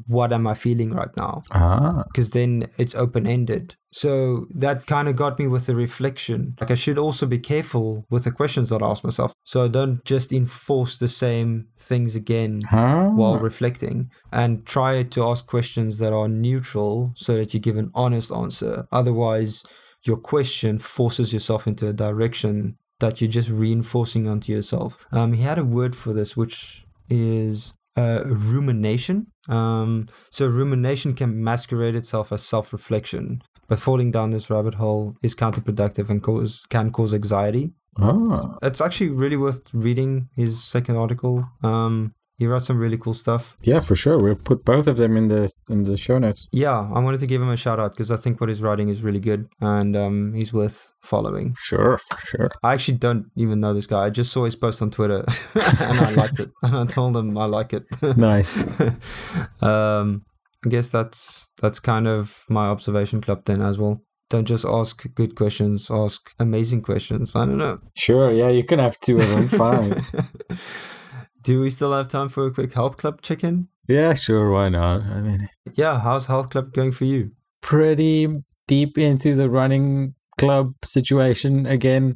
what 0.06 0.32
am 0.32 0.46
I 0.46 0.54
feeling 0.54 0.90
right 0.92 1.16
now, 1.16 1.42
Ah. 1.52 2.02
because 2.12 2.30
then 2.30 2.68
it's 2.76 2.94
open 2.94 3.26
ended. 3.26 3.76
So 3.92 4.46
that 4.54 4.86
kind 4.86 5.08
of 5.08 5.16
got 5.16 5.38
me 5.38 5.46
with 5.46 5.66
the 5.66 5.74
reflection. 5.76 6.54
Like 6.60 6.70
I 6.70 6.74
should 6.74 6.98
also 6.98 7.24
be 7.26 7.38
careful 7.38 8.04
with 8.10 8.24
the 8.24 8.30
questions 8.32 8.68
that 8.68 8.82
I 8.82 8.90
ask 8.90 9.04
myself, 9.04 9.32
so 9.44 9.64
I 9.64 9.68
don't 9.68 10.04
just 10.04 10.32
enforce 10.32 10.98
the 10.98 11.08
same 11.08 11.68
things 11.78 12.14
again 12.16 12.62
Ah. 12.72 13.08
while 13.10 13.38
reflecting 13.38 14.10
and 14.32 14.66
try 14.66 15.02
to 15.04 15.24
ask 15.24 15.46
questions 15.46 15.98
that 15.98 16.12
are 16.12 16.28
neutral 16.28 17.12
so 17.14 17.34
that 17.36 17.54
you 17.54 17.60
give 17.60 17.76
an 17.76 17.90
honest 17.94 18.30
answer. 18.32 18.86
Otherwise, 18.92 19.62
your 20.04 20.16
question 20.18 20.78
forces 20.78 21.32
yourself 21.32 21.66
into 21.66 21.88
a 21.88 21.92
direction 21.92 22.76
that 23.00 23.20
you're 23.20 23.30
just 23.30 23.48
reinforcing 23.50 24.26
onto 24.28 24.52
yourself. 24.52 25.06
Um, 25.12 25.32
he 25.34 25.42
had 25.42 25.58
a 25.58 25.64
word 25.64 25.94
for 25.96 26.12
this, 26.12 26.36
which 26.36 26.84
is 27.10 27.74
uh, 27.96 28.22
rumination. 28.26 29.28
Um, 29.48 30.08
so, 30.30 30.46
rumination 30.46 31.14
can 31.14 31.42
masquerade 31.42 31.96
itself 31.96 32.32
as 32.32 32.42
self 32.42 32.72
reflection, 32.72 33.42
but 33.68 33.80
falling 33.80 34.10
down 34.10 34.30
this 34.30 34.50
rabbit 34.50 34.74
hole 34.74 35.16
is 35.22 35.34
counterproductive 35.34 36.10
and 36.10 36.22
cause, 36.22 36.64
can 36.68 36.90
cause 36.90 37.14
anxiety 37.14 37.72
Ah. 37.98 38.56
it's 38.62 38.80
actually 38.80 39.08
really 39.08 39.36
worth 39.36 39.72
reading 39.72 40.28
his 40.36 40.62
second 40.62 40.96
article. 40.96 41.48
Um, 41.62 42.14
he 42.38 42.46
wrote 42.46 42.62
some 42.62 42.78
really 42.78 42.98
cool 42.98 43.14
stuff. 43.14 43.56
Yeah, 43.62 43.80
for 43.80 43.94
sure. 43.94 44.18
We'll 44.18 44.34
put 44.36 44.64
both 44.64 44.86
of 44.86 44.98
them 44.98 45.16
in 45.16 45.28
the 45.28 45.50
in 45.70 45.84
the 45.84 45.96
show 45.96 46.18
notes. 46.18 46.48
Yeah, 46.52 46.90
I 46.94 46.98
wanted 46.98 47.20
to 47.20 47.26
give 47.26 47.40
him 47.40 47.50
a 47.50 47.56
shout 47.56 47.80
out 47.80 47.92
because 47.92 48.10
I 48.10 48.16
think 48.16 48.40
what 48.40 48.48
he's 48.48 48.60
writing 48.60 48.88
is 48.88 49.02
really 49.02 49.20
good 49.20 49.48
and 49.60 49.96
um, 49.96 50.34
he's 50.34 50.52
worth 50.52 50.92
following. 51.02 51.54
Sure, 51.58 51.98
for 51.98 52.18
sure. 52.18 52.46
I 52.62 52.74
actually 52.74 52.98
don't 52.98 53.26
even 53.36 53.60
know 53.60 53.72
this 53.72 53.86
guy. 53.86 54.04
I 54.04 54.10
just 54.10 54.32
saw 54.32 54.44
his 54.44 54.56
post 54.56 54.82
on 54.82 54.90
Twitter 54.90 55.24
and 55.54 56.00
I 56.00 56.10
liked 56.10 56.38
it. 56.38 56.50
And 56.62 56.76
I 56.76 56.84
told 56.84 57.16
him 57.16 57.36
I 57.38 57.46
like 57.46 57.72
it. 57.72 57.84
Nice. 58.16 58.54
um, 59.62 60.24
I 60.64 60.68
guess 60.68 60.90
that's 60.90 61.52
that's 61.62 61.78
kind 61.78 62.06
of 62.06 62.44
my 62.50 62.66
observation 62.66 63.20
club 63.20 63.44
then 63.46 63.62
as 63.62 63.78
well. 63.78 64.02
Don't 64.28 64.44
just 64.44 64.64
ask 64.64 65.06
good 65.14 65.36
questions, 65.36 65.88
ask 65.90 66.34
amazing 66.40 66.82
questions. 66.82 67.34
I 67.34 67.46
don't 67.46 67.58
know. 67.58 67.78
Sure. 67.96 68.32
Yeah, 68.32 68.48
you 68.48 68.64
can 68.64 68.80
have 68.80 68.98
two 69.00 69.18
of 69.20 69.28
them. 69.28 69.46
Fine. 69.46 70.02
Do 71.46 71.60
we 71.60 71.70
still 71.70 71.92
have 71.92 72.08
time 72.08 72.28
for 72.28 72.46
a 72.46 72.50
quick 72.52 72.72
health 72.72 72.96
club 72.96 73.22
check 73.22 73.42
in? 73.44 73.68
yeah, 73.88 74.14
sure. 74.14 74.50
Why 74.50 74.68
not? 74.68 75.02
I 75.16 75.20
mean, 75.20 75.48
Yeah, 75.74 76.00
how's 76.00 76.26
health 76.26 76.50
club 76.50 76.72
going 76.72 76.92
for 76.92 77.04
you? 77.04 77.30
pretty 77.62 78.28
deep 78.68 78.98
into 78.98 79.34
the 79.34 79.48
running 79.48 80.14
club 80.40 80.72
situation 80.84 81.66
again, 81.66 82.14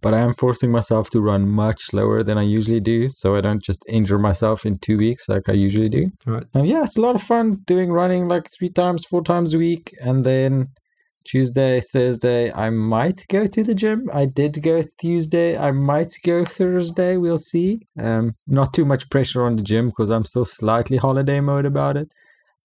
but 0.00 0.12
I 0.14 0.20
am 0.20 0.34
forcing 0.34 0.70
myself 0.72 1.10
to 1.10 1.20
run 1.20 1.48
much 1.48 1.80
slower 1.90 2.22
than 2.22 2.38
I 2.38 2.42
usually 2.42 2.80
do, 2.80 3.08
so 3.08 3.36
I 3.36 3.40
don't 3.40 3.62
just 3.62 3.84
injure 3.88 4.18
myself 4.18 4.66
in 4.66 4.78
two 4.78 4.98
weeks 4.98 5.28
like 5.28 5.48
I 5.48 5.52
usually 5.52 5.88
do. 5.88 6.10
Right. 6.26 6.44
Um, 6.54 6.64
yeah, 6.66 6.82
it's 6.84 6.96
a 6.96 7.00
lot 7.00 7.14
of 7.14 7.22
fun 7.22 7.62
doing 7.66 7.92
running 7.92 8.26
like 8.28 8.46
three 8.56 8.68
times, 8.70 9.04
four 9.10 9.22
times 9.22 9.54
a 9.54 9.58
week, 9.58 9.94
and 10.00 10.24
then 10.24 10.68
Tuesday, 11.24 11.80
Thursday, 11.80 12.52
I 12.52 12.70
might 12.70 13.24
go 13.28 13.46
to 13.46 13.62
the 13.62 13.74
gym. 13.74 14.10
I 14.12 14.26
did 14.26 14.62
go 14.62 14.82
Tuesday. 14.98 15.56
I 15.56 15.70
might 15.70 16.14
go 16.24 16.44
Thursday. 16.44 17.16
We'll 17.16 17.38
see. 17.38 17.86
Um, 17.98 18.34
not 18.46 18.72
too 18.72 18.84
much 18.84 19.10
pressure 19.10 19.44
on 19.44 19.56
the 19.56 19.62
gym 19.62 19.88
because 19.88 20.10
I'm 20.10 20.24
still 20.24 20.44
slightly 20.44 20.96
holiday 20.96 21.40
mode 21.40 21.66
about 21.66 21.96
it. 21.96 22.08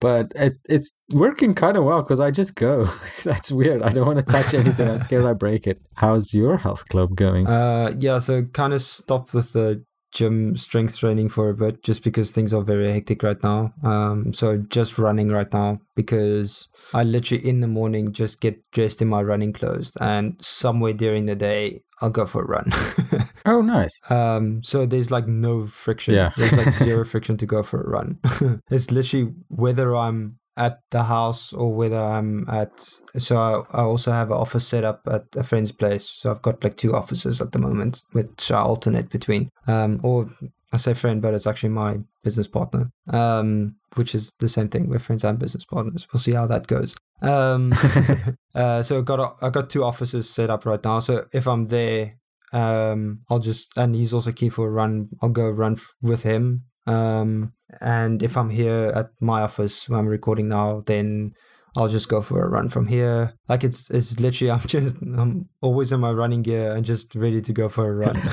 But 0.00 0.32
it, 0.36 0.58
it's 0.68 0.96
working 1.12 1.54
kind 1.54 1.76
of 1.76 1.84
well 1.84 2.02
because 2.02 2.20
I 2.20 2.30
just 2.30 2.54
go. 2.54 2.88
That's 3.24 3.50
weird. 3.50 3.82
I 3.82 3.92
don't 3.92 4.06
want 4.06 4.24
to 4.24 4.32
touch 4.32 4.54
anything. 4.54 4.88
I'm 4.88 5.00
scared 5.00 5.24
I 5.24 5.32
break 5.32 5.66
it. 5.66 5.80
How's 5.94 6.32
your 6.32 6.56
health 6.56 6.84
club 6.88 7.16
going? 7.16 7.48
Uh, 7.48 7.92
yeah, 7.98 8.18
so 8.18 8.44
kind 8.44 8.72
of 8.72 8.82
stopped 8.82 9.34
with 9.34 9.52
the 9.54 9.84
gym 10.12 10.56
strength 10.56 10.98
training 10.98 11.28
for 11.28 11.48
a 11.50 11.54
bit 11.54 11.82
just 11.82 12.02
because 12.02 12.30
things 12.30 12.52
are 12.52 12.62
very 12.62 12.90
hectic 12.90 13.22
right 13.22 13.42
now. 13.42 13.72
Um, 13.82 14.32
so 14.32 14.56
just 14.56 14.98
running 14.98 15.28
right 15.28 15.52
now 15.52 15.80
because 15.94 16.68
I 16.94 17.02
literally 17.04 17.46
in 17.46 17.60
the 17.60 17.66
morning 17.66 18.12
just 18.12 18.40
get 18.40 18.58
dressed 18.72 19.02
in 19.02 19.08
my 19.08 19.22
running 19.22 19.52
clothes 19.52 19.96
and 20.00 20.36
somewhere 20.40 20.92
during 20.92 21.26
the 21.26 21.36
day 21.36 21.82
I'll 22.00 22.10
go 22.10 22.26
for 22.26 22.42
a 22.42 22.46
run. 22.46 22.70
Oh, 23.46 23.62
nice. 23.62 23.98
um, 24.10 24.62
so 24.62 24.84
there's 24.84 25.10
like 25.10 25.26
no 25.26 25.66
friction. 25.66 26.12
Yeah. 26.14 26.32
There's 26.36 26.52
like 26.52 26.70
zero 26.74 27.02
friction 27.12 27.38
to 27.38 27.46
go 27.46 27.62
for 27.62 27.80
a 27.80 27.88
run. 27.88 28.18
it's 28.70 28.90
literally 28.90 29.32
whether 29.48 29.96
I'm 29.96 30.38
at 30.58 30.80
the 30.90 31.04
house 31.04 31.52
or 31.52 31.72
whether 31.72 32.00
I'm 32.00 32.48
at. 32.48 32.78
So 33.16 33.38
I, 33.38 33.78
I 33.78 33.82
also 33.82 34.10
have 34.12 34.30
an 34.30 34.36
office 34.36 34.66
set 34.66 34.84
up 34.84 35.02
at 35.10 35.24
a 35.36 35.44
friend's 35.44 35.72
place. 35.72 36.06
So 36.06 36.30
I've 36.30 36.42
got 36.42 36.62
like 36.62 36.76
two 36.76 36.94
offices 36.94 37.40
at 37.40 37.52
the 37.52 37.58
moment, 37.58 38.02
which 38.12 38.50
I 38.50 38.60
alternate 38.60 39.08
between. 39.08 39.50
Um, 39.66 40.00
or 40.02 40.28
I 40.72 40.76
say 40.76 40.94
friend, 40.94 41.22
but 41.22 41.32
it's 41.32 41.46
actually 41.46 41.70
my 41.70 42.00
business 42.22 42.48
partner. 42.48 42.90
Um, 43.08 43.76
which 43.94 44.14
is 44.14 44.34
the 44.38 44.48
same 44.48 44.68
thing. 44.68 44.88
We're 44.88 44.98
friends 44.98 45.24
and 45.24 45.38
business 45.38 45.64
partners. 45.64 46.06
We'll 46.12 46.20
see 46.20 46.32
how 46.32 46.46
that 46.46 46.66
goes. 46.66 46.94
Um, 47.22 47.72
uh, 48.54 48.82
so 48.82 48.98
I 48.98 49.02
got 49.02 49.20
a, 49.20 49.46
I 49.46 49.50
got 49.50 49.70
two 49.70 49.84
offices 49.84 50.28
set 50.28 50.50
up 50.50 50.66
right 50.66 50.82
now. 50.84 51.00
So 51.00 51.24
if 51.32 51.46
I'm 51.46 51.66
there, 51.66 52.14
um, 52.52 53.20
I'll 53.28 53.38
just 53.38 53.76
and 53.76 53.94
he's 53.94 54.12
also 54.12 54.32
keen 54.32 54.50
for 54.50 54.66
a 54.66 54.70
run. 54.70 55.10
I'll 55.22 55.30
go 55.30 55.48
run 55.48 55.74
f- 55.74 55.94
with 56.00 56.22
him. 56.22 56.64
Um, 56.88 57.52
and 57.80 58.22
if 58.22 58.36
I'm 58.36 58.50
here 58.50 58.92
at 58.94 59.10
my 59.20 59.42
office 59.42 59.88
when 59.88 60.00
I'm 60.00 60.08
recording 60.08 60.48
now, 60.48 60.82
then 60.86 61.34
I'll 61.76 61.88
just 61.88 62.08
go 62.08 62.22
for 62.22 62.42
a 62.42 62.48
run 62.48 62.70
from 62.70 62.86
here. 62.86 63.34
Like 63.48 63.62
it's 63.62 63.90
it's 63.90 64.18
literally 64.18 64.50
I'm 64.56 64.66
just 64.66 64.96
I'm 65.02 65.48
always 65.60 65.92
in 65.92 66.00
my 66.00 66.10
running 66.10 66.42
gear 66.42 66.74
and 66.74 66.84
just 66.84 67.14
ready 67.14 67.40
to 67.42 67.52
go 67.52 67.68
for 67.68 67.90
a 67.90 67.94
run. 67.94 68.16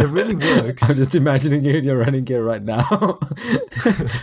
it 0.00 0.08
really 0.08 0.34
works. 0.34 0.82
I'm 0.90 0.96
just 0.96 1.14
imagining 1.14 1.64
you 1.64 1.76
in 1.76 1.84
your 1.84 1.98
running 1.98 2.24
gear 2.24 2.44
right 2.44 2.62
now. 2.62 3.18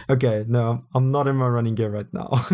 Okay, 0.10 0.46
no, 0.48 0.84
I'm, 0.94 1.12
not 1.12 1.28
in 1.28 1.36
my 1.36 1.48
running 1.48 1.76
gear 1.76 1.90
right 1.90 2.12
now. 2.14 2.46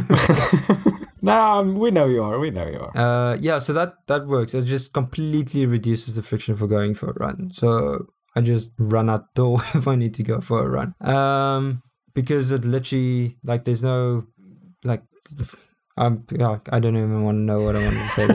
no, 1.22 1.34
um, 1.34 1.76
we 1.76 1.90
know 1.92 2.06
you 2.06 2.24
are. 2.24 2.38
We 2.38 2.52
know 2.52 2.68
you 2.68 2.80
are. 2.80 2.98
Uh, 2.98 3.36
yeah, 3.38 3.58
so 3.58 3.74
that 3.74 3.96
that 4.08 4.28
works. 4.28 4.54
It 4.54 4.66
just 4.66 4.94
completely 4.94 5.66
reduces 5.66 6.16
the 6.16 6.24
friction 6.24 6.56
for 6.56 6.68
going 6.68 6.94
for 6.94 7.10
a 7.10 7.14
run. 7.14 7.50
So 7.52 8.08
I 8.36 8.42
just 8.42 8.74
run 8.78 9.10
out 9.10 9.34
the 9.34 9.42
door 9.42 9.60
if 9.74 9.88
I 9.88 9.96
need 9.96 10.14
to 10.16 10.24
go 10.24 10.42
for 10.42 10.64
a 10.64 10.70
run. 10.70 10.94
Um, 11.02 11.82
because 12.14 12.52
it 12.52 12.66
literally 12.66 13.38
like 13.44 13.66
there's 13.66 13.84
no 13.84 14.26
like. 14.84 15.04
I'm, 15.98 16.26
yeah, 16.30 16.58
I 16.74 16.82
don't 16.82 16.98
even 16.98 17.24
want 17.24 17.38
to 17.38 17.42
know 17.42 17.62
what 17.62 17.78
I 17.78 17.84
want 17.86 17.96
to 17.96 18.08
say. 18.10 18.28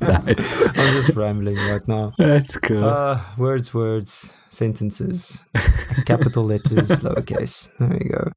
Nice. 0.00 0.38
I'm 0.78 1.04
just 1.04 1.14
rambling 1.14 1.56
right 1.56 1.86
now. 1.86 2.14
That's 2.16 2.56
cool. 2.56 2.82
Uh, 2.82 3.20
words, 3.36 3.74
words, 3.74 4.34
sentences, 4.48 5.44
capital 6.06 6.44
letters, 6.44 6.88
lowercase. 6.88 7.68
There 7.78 7.88
we 7.88 8.08
go. 8.08 8.32